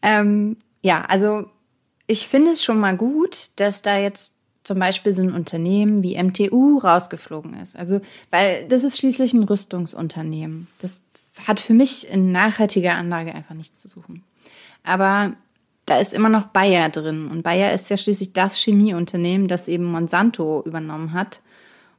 Ähm, 0.00 0.56
ja, 0.82 1.04
also 1.04 1.46
ich 2.06 2.26
finde 2.26 2.50
es 2.50 2.64
schon 2.64 2.80
mal 2.80 2.96
gut, 2.96 3.50
dass 3.56 3.82
da 3.82 3.96
jetzt 3.96 4.34
zum 4.64 4.78
Beispiel 4.78 5.12
so 5.12 5.22
ein 5.22 5.32
Unternehmen 5.32 6.02
wie 6.02 6.22
MTU 6.22 6.78
rausgeflogen 6.78 7.54
ist. 7.54 7.76
Also, 7.76 8.00
weil 8.30 8.66
das 8.68 8.84
ist 8.84 8.98
schließlich 8.98 9.34
ein 9.34 9.42
Rüstungsunternehmen. 9.42 10.68
Das 10.78 11.00
hat 11.46 11.60
für 11.60 11.74
mich 11.74 12.08
in 12.08 12.32
nachhaltiger 12.32 12.94
Anlage 12.94 13.34
einfach 13.34 13.54
nichts 13.54 13.82
zu 13.82 13.88
suchen. 13.88 14.22
Aber 14.84 15.32
da 15.86 15.98
ist 15.98 16.14
immer 16.14 16.28
noch 16.28 16.46
Bayer 16.46 16.88
drin. 16.88 17.28
Und 17.28 17.42
Bayer 17.42 17.72
ist 17.72 17.90
ja 17.90 17.96
schließlich 17.96 18.32
das 18.32 18.56
Chemieunternehmen, 18.56 19.48
das 19.48 19.68
eben 19.68 19.84
Monsanto 19.84 20.62
übernommen 20.64 21.12
hat. 21.12 21.40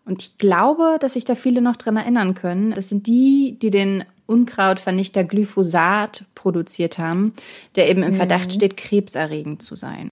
Und 0.05 0.21
ich 0.21 0.37
glaube, 0.37 0.97
dass 0.99 1.13
sich 1.13 1.25
da 1.25 1.35
viele 1.35 1.61
noch 1.61 1.75
dran 1.75 1.97
erinnern 1.97 2.33
können. 2.33 2.71
Das 2.71 2.89
sind 2.89 3.07
die, 3.07 3.57
die 3.61 3.69
den 3.69 4.03
Unkrautvernichter 4.25 5.23
Glyphosat 5.23 6.25
produziert 6.35 6.97
haben, 6.97 7.33
der 7.75 7.89
eben 7.89 8.03
im 8.03 8.13
Verdacht 8.13 8.47
mhm. 8.47 8.51
steht, 8.51 8.77
krebserregend 8.77 9.61
zu 9.61 9.75
sein. 9.75 10.09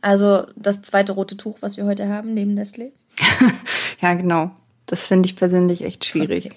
Also 0.00 0.46
das 0.56 0.82
zweite 0.82 1.12
rote 1.12 1.36
Tuch, 1.36 1.58
was 1.60 1.76
wir 1.76 1.84
heute 1.84 2.08
haben, 2.08 2.34
neben 2.34 2.58
Nestlé? 2.58 2.90
ja, 4.00 4.14
genau. 4.14 4.50
Das 4.86 5.06
finde 5.06 5.28
ich 5.28 5.36
persönlich 5.36 5.82
echt 5.82 6.04
schwierig. 6.04 6.46
Okay. 6.46 6.56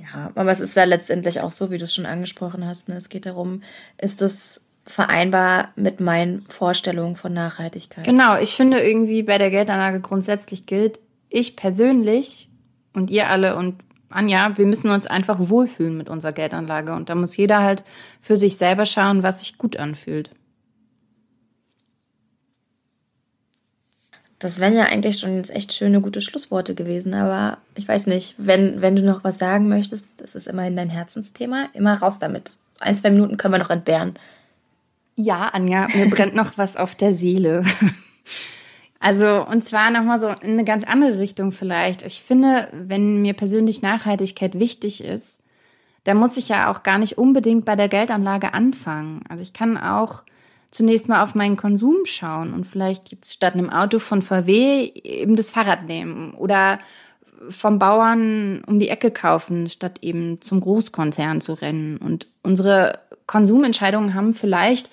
Ja, 0.00 0.32
aber 0.34 0.50
es 0.50 0.60
ist 0.60 0.76
ja 0.76 0.84
letztendlich 0.84 1.40
auch 1.40 1.50
so, 1.50 1.70
wie 1.70 1.78
du 1.78 1.84
es 1.84 1.94
schon 1.94 2.06
angesprochen 2.06 2.66
hast. 2.66 2.88
Ne? 2.88 2.96
Es 2.96 3.08
geht 3.08 3.26
darum, 3.26 3.62
ist 3.98 4.22
es 4.22 4.64
vereinbar 4.86 5.72
mit 5.76 6.00
meinen 6.00 6.42
Vorstellungen 6.48 7.16
von 7.16 7.32
Nachhaltigkeit? 7.32 8.04
Genau, 8.04 8.38
ich 8.38 8.54
finde 8.54 8.80
irgendwie 8.80 9.22
bei 9.22 9.38
der 9.38 9.50
Geldanlage 9.50 10.00
grundsätzlich 10.00 10.66
gilt, 10.66 11.00
ich 11.28 11.54
persönlich 11.54 12.48
und 12.94 13.10
ihr 13.10 13.28
alle 13.28 13.56
und 13.56 13.76
Anja, 14.08 14.58
wir 14.58 14.66
müssen 14.66 14.90
uns 14.90 15.06
einfach 15.06 15.38
wohlfühlen 15.38 15.96
mit 15.96 16.08
unserer 16.08 16.32
Geldanlage 16.32 16.92
und 16.94 17.08
da 17.08 17.14
muss 17.14 17.36
jeder 17.36 17.62
halt 17.62 17.84
für 18.20 18.36
sich 18.36 18.56
selber 18.56 18.84
schauen, 18.84 19.22
was 19.22 19.40
sich 19.40 19.56
gut 19.56 19.76
anfühlt. 19.76 20.30
Das 24.40 24.58
wären 24.58 24.74
ja 24.74 24.84
eigentlich 24.84 25.18
schon 25.18 25.36
jetzt 25.36 25.54
echt 25.54 25.72
schöne, 25.72 26.00
gute 26.00 26.20
Schlussworte 26.20 26.74
gewesen. 26.74 27.14
Aber 27.14 27.58
ich 27.76 27.86
weiß 27.86 28.06
nicht, 28.08 28.34
wenn, 28.38 28.80
wenn 28.80 28.96
du 28.96 29.02
noch 29.02 29.22
was 29.22 29.38
sagen 29.38 29.68
möchtest, 29.68 30.20
das 30.20 30.34
ist 30.34 30.48
immerhin 30.48 30.74
dein 30.74 30.90
Herzensthema, 30.90 31.68
immer 31.72 31.94
raus 31.94 32.18
damit. 32.18 32.56
ein, 32.80 32.96
zwei 32.96 33.10
Minuten 33.10 33.36
können 33.36 33.54
wir 33.54 33.58
noch 33.58 33.70
entbehren. 33.70 34.18
Ja, 35.14 35.50
Anja, 35.52 35.86
mir 35.94 36.10
brennt 36.10 36.34
noch 36.34 36.58
was 36.58 36.76
auf 36.76 36.94
der 36.96 37.12
Seele. 37.12 37.64
Also, 39.02 39.46
und 39.46 39.64
zwar 39.64 39.90
nochmal 39.90 40.20
so 40.20 40.28
in 40.28 40.50
eine 40.50 40.64
ganz 40.64 40.84
andere 40.84 41.18
Richtung 41.18 41.52
vielleicht. 41.52 42.02
Ich 42.02 42.22
finde, 42.22 42.68
wenn 42.72 43.22
mir 43.22 43.32
persönlich 43.32 43.80
Nachhaltigkeit 43.80 44.58
wichtig 44.58 45.02
ist, 45.02 45.40
da 46.04 46.12
muss 46.12 46.36
ich 46.36 46.50
ja 46.50 46.70
auch 46.70 46.82
gar 46.82 46.98
nicht 46.98 47.16
unbedingt 47.16 47.64
bei 47.64 47.76
der 47.76 47.88
Geldanlage 47.88 48.52
anfangen. 48.52 49.22
Also 49.28 49.42
ich 49.42 49.54
kann 49.54 49.78
auch 49.78 50.22
zunächst 50.70 51.08
mal 51.08 51.22
auf 51.22 51.34
meinen 51.34 51.56
Konsum 51.56 52.04
schauen 52.04 52.54
und 52.54 52.66
vielleicht 52.66 53.10
jetzt 53.10 53.32
statt 53.32 53.54
einem 53.54 53.70
Auto 53.70 53.98
von 53.98 54.22
VW 54.22 54.84
eben 54.84 55.36
das 55.36 55.50
Fahrrad 55.50 55.86
nehmen 55.86 56.34
oder 56.34 56.78
vom 57.48 57.78
Bauern 57.78 58.62
um 58.66 58.78
die 58.78 58.88
Ecke 58.88 59.10
kaufen, 59.10 59.68
statt 59.68 59.98
eben 60.02 60.40
zum 60.40 60.60
Großkonzern 60.60 61.40
zu 61.40 61.54
rennen. 61.54 61.96
Und 61.96 62.26
unsere 62.42 63.00
Konsumentscheidungen 63.26 64.14
haben 64.14 64.32
vielleicht 64.32 64.90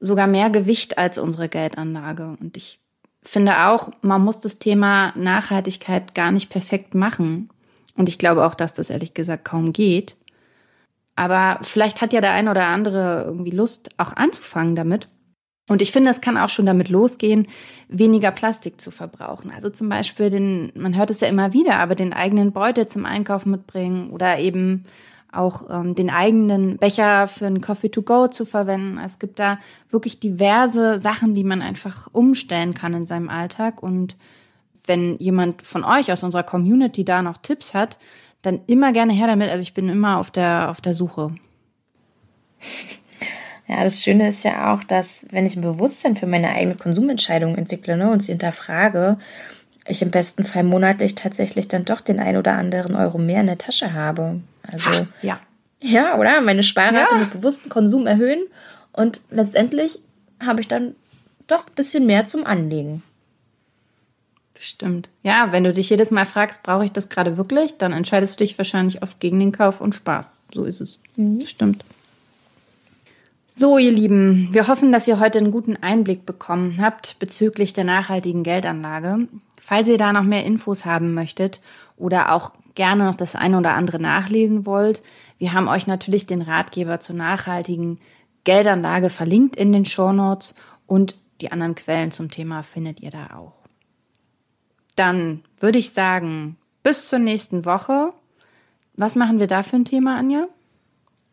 sogar 0.00 0.26
mehr 0.26 0.50
Gewicht 0.50 0.98
als 0.98 1.18
unsere 1.18 1.48
Geldanlage. 1.48 2.36
Und 2.40 2.56
ich 2.56 2.80
finde 3.22 3.66
auch, 3.66 3.90
man 4.02 4.22
muss 4.22 4.40
das 4.40 4.58
Thema 4.58 5.12
Nachhaltigkeit 5.16 6.14
gar 6.14 6.32
nicht 6.32 6.50
perfekt 6.50 6.94
machen. 6.94 7.50
Und 7.96 8.08
ich 8.08 8.18
glaube 8.18 8.44
auch, 8.44 8.54
dass 8.54 8.74
das 8.74 8.90
ehrlich 8.90 9.14
gesagt 9.14 9.44
kaum 9.44 9.72
geht. 9.72 10.16
Aber 11.16 11.58
vielleicht 11.62 12.02
hat 12.02 12.12
ja 12.12 12.20
der 12.20 12.32
eine 12.32 12.50
oder 12.50 12.66
andere 12.66 13.24
irgendwie 13.26 13.50
Lust, 13.50 13.90
auch 13.96 14.12
anzufangen 14.12 14.76
damit. 14.76 15.08
Und 15.68 15.82
ich 15.82 15.90
finde, 15.90 16.10
es 16.10 16.20
kann 16.20 16.38
auch 16.38 16.48
schon 16.48 16.66
damit 16.66 16.90
losgehen, 16.90 17.48
weniger 17.88 18.30
Plastik 18.30 18.80
zu 18.80 18.92
verbrauchen. 18.92 19.50
Also 19.50 19.68
zum 19.68 19.88
Beispiel 19.88 20.30
den, 20.30 20.72
man 20.76 20.96
hört 20.96 21.10
es 21.10 21.20
ja 21.20 21.28
immer 21.28 21.52
wieder, 21.52 21.78
aber 21.78 21.96
den 21.96 22.12
eigenen 22.12 22.52
Beutel 22.52 22.86
zum 22.86 23.04
Einkaufen 23.04 23.50
mitbringen 23.50 24.10
oder 24.10 24.38
eben 24.38 24.84
auch 25.32 25.68
ähm, 25.68 25.94
den 25.94 26.10
eigenen 26.10 26.76
Becher 26.76 27.26
für 27.26 27.46
einen 27.46 27.60
Coffee 27.60 27.90
to 27.90 28.02
go 28.02 28.28
zu 28.28 28.44
verwenden. 28.44 28.98
Es 29.04 29.18
gibt 29.18 29.40
da 29.40 29.58
wirklich 29.90 30.20
diverse 30.20 30.98
Sachen, 30.98 31.34
die 31.34 31.44
man 31.44 31.62
einfach 31.62 32.08
umstellen 32.12 32.74
kann 32.74 32.94
in 32.94 33.04
seinem 33.04 33.28
Alltag. 33.28 33.82
Und 33.82 34.16
wenn 34.86 35.16
jemand 35.18 35.62
von 35.62 35.82
euch 35.82 36.12
aus 36.12 36.22
unserer 36.22 36.44
Community 36.44 37.04
da 37.04 37.22
noch 37.22 37.38
Tipps 37.38 37.74
hat, 37.74 37.98
dann 38.46 38.60
immer 38.66 38.92
gerne 38.92 39.12
her 39.12 39.26
damit. 39.26 39.50
Also 39.50 39.62
ich 39.62 39.74
bin 39.74 39.88
immer 39.88 40.18
auf 40.18 40.30
der, 40.30 40.70
auf 40.70 40.80
der 40.80 40.94
Suche. 40.94 41.34
Ja, 43.68 43.82
das 43.82 44.00
Schöne 44.00 44.28
ist 44.28 44.44
ja 44.44 44.72
auch, 44.72 44.84
dass 44.84 45.26
wenn 45.32 45.44
ich 45.44 45.56
ein 45.56 45.60
Bewusstsein 45.60 46.14
für 46.14 46.28
meine 46.28 46.50
eigene 46.50 46.76
Konsumentscheidung 46.76 47.56
entwickle 47.56 47.96
ne, 47.96 48.08
und 48.12 48.22
sie 48.22 48.30
hinterfrage, 48.30 49.18
ich 49.88 50.02
im 50.02 50.12
besten 50.12 50.44
Fall 50.44 50.62
monatlich 50.62 51.16
tatsächlich 51.16 51.66
dann 51.66 51.84
doch 51.84 52.00
den 52.00 52.20
ein 52.20 52.36
oder 52.36 52.52
anderen 52.52 52.94
Euro 52.94 53.18
mehr 53.18 53.40
in 53.40 53.48
der 53.48 53.58
Tasche 53.58 53.92
habe. 53.92 54.40
Also 54.62 55.08
ja. 55.20 55.40
Ja, 55.80 56.16
oder? 56.16 56.40
Meine 56.42 56.62
Sparrate 56.62 57.14
ja. 57.14 57.18
mit 57.18 57.32
bewusstem 57.32 57.68
Konsum 57.68 58.06
erhöhen 58.06 58.44
und 58.92 59.20
letztendlich 59.30 60.00
habe 60.38 60.60
ich 60.60 60.68
dann 60.68 60.94
doch 61.48 61.66
ein 61.66 61.74
bisschen 61.74 62.06
mehr 62.06 62.24
zum 62.24 62.46
Anlegen. 62.46 63.02
Stimmt. 64.58 65.08
Ja, 65.22 65.52
wenn 65.52 65.64
du 65.64 65.72
dich 65.72 65.90
jedes 65.90 66.10
Mal 66.10 66.24
fragst, 66.24 66.62
brauche 66.62 66.84
ich 66.84 66.92
das 66.92 67.08
gerade 67.08 67.36
wirklich, 67.36 67.76
dann 67.76 67.92
entscheidest 67.92 68.40
du 68.40 68.44
dich 68.44 68.56
wahrscheinlich 68.56 69.02
oft 69.02 69.20
gegen 69.20 69.38
den 69.38 69.52
Kauf 69.52 69.80
und 69.80 69.94
sparst. 69.94 70.32
So 70.52 70.64
ist 70.64 70.80
es. 70.80 71.00
Mhm. 71.16 71.40
Stimmt. 71.44 71.84
So, 73.54 73.78
ihr 73.78 73.92
Lieben, 73.92 74.48
wir 74.52 74.68
hoffen, 74.68 74.92
dass 74.92 75.08
ihr 75.08 75.18
heute 75.18 75.38
einen 75.38 75.50
guten 75.50 75.76
Einblick 75.76 76.26
bekommen 76.26 76.78
habt 76.80 77.18
bezüglich 77.18 77.72
der 77.72 77.84
nachhaltigen 77.84 78.42
Geldanlage. 78.42 79.28
Falls 79.60 79.88
ihr 79.88 79.96
da 79.98 80.12
noch 80.12 80.24
mehr 80.24 80.44
Infos 80.44 80.84
haben 80.84 81.14
möchtet 81.14 81.60
oder 81.96 82.32
auch 82.32 82.52
gerne 82.74 83.06
noch 83.06 83.14
das 83.14 83.34
eine 83.34 83.56
oder 83.58 83.72
andere 83.72 83.98
nachlesen 83.98 84.66
wollt, 84.66 85.02
wir 85.38 85.54
haben 85.54 85.68
euch 85.68 85.86
natürlich 85.86 86.26
den 86.26 86.42
Ratgeber 86.42 87.00
zur 87.00 87.16
nachhaltigen 87.16 87.98
Geldanlage 88.44 89.10
verlinkt 89.10 89.56
in 89.56 89.72
den 89.72 89.86
Show 89.86 90.12
Notes 90.12 90.54
und 90.86 91.16
die 91.40 91.50
anderen 91.50 91.74
Quellen 91.74 92.10
zum 92.10 92.30
Thema 92.30 92.62
findet 92.62 93.00
ihr 93.00 93.10
da 93.10 93.36
auch. 93.36 93.65
Dann 94.96 95.42
würde 95.60 95.78
ich 95.78 95.92
sagen, 95.92 96.56
bis 96.82 97.08
zur 97.08 97.18
nächsten 97.18 97.64
Woche. 97.64 98.12
Was 98.94 99.14
machen 99.14 99.38
wir 99.38 99.46
da 99.46 99.62
für 99.62 99.76
ein 99.76 99.84
Thema, 99.84 100.16
Anja? 100.16 100.48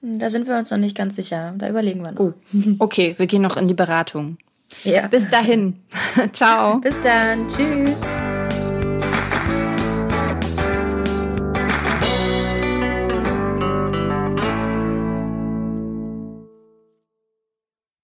Da 0.02 0.30
sind 0.30 0.48
wir 0.48 0.58
uns 0.58 0.70
noch 0.70 0.78
nicht 0.78 0.98
ganz 0.98 1.16
sicher. 1.16 1.54
Da 1.58 1.70
überlegen 1.70 2.04
wir 2.04 2.12
noch. 2.12 2.20
Oh, 2.20 2.34
okay, 2.80 3.16
wir 3.18 3.26
gehen 3.26 3.42
noch 3.42 3.56
in 3.56 3.70
die 3.70 3.74
Beratung. 3.74 4.38
Ja. 4.84 5.08
Bis 5.08 5.30
dahin. 5.30 5.80
Ciao. 6.34 6.80
Bis 6.80 7.00
dann. 7.00 7.48
Tschüss. 7.48 7.96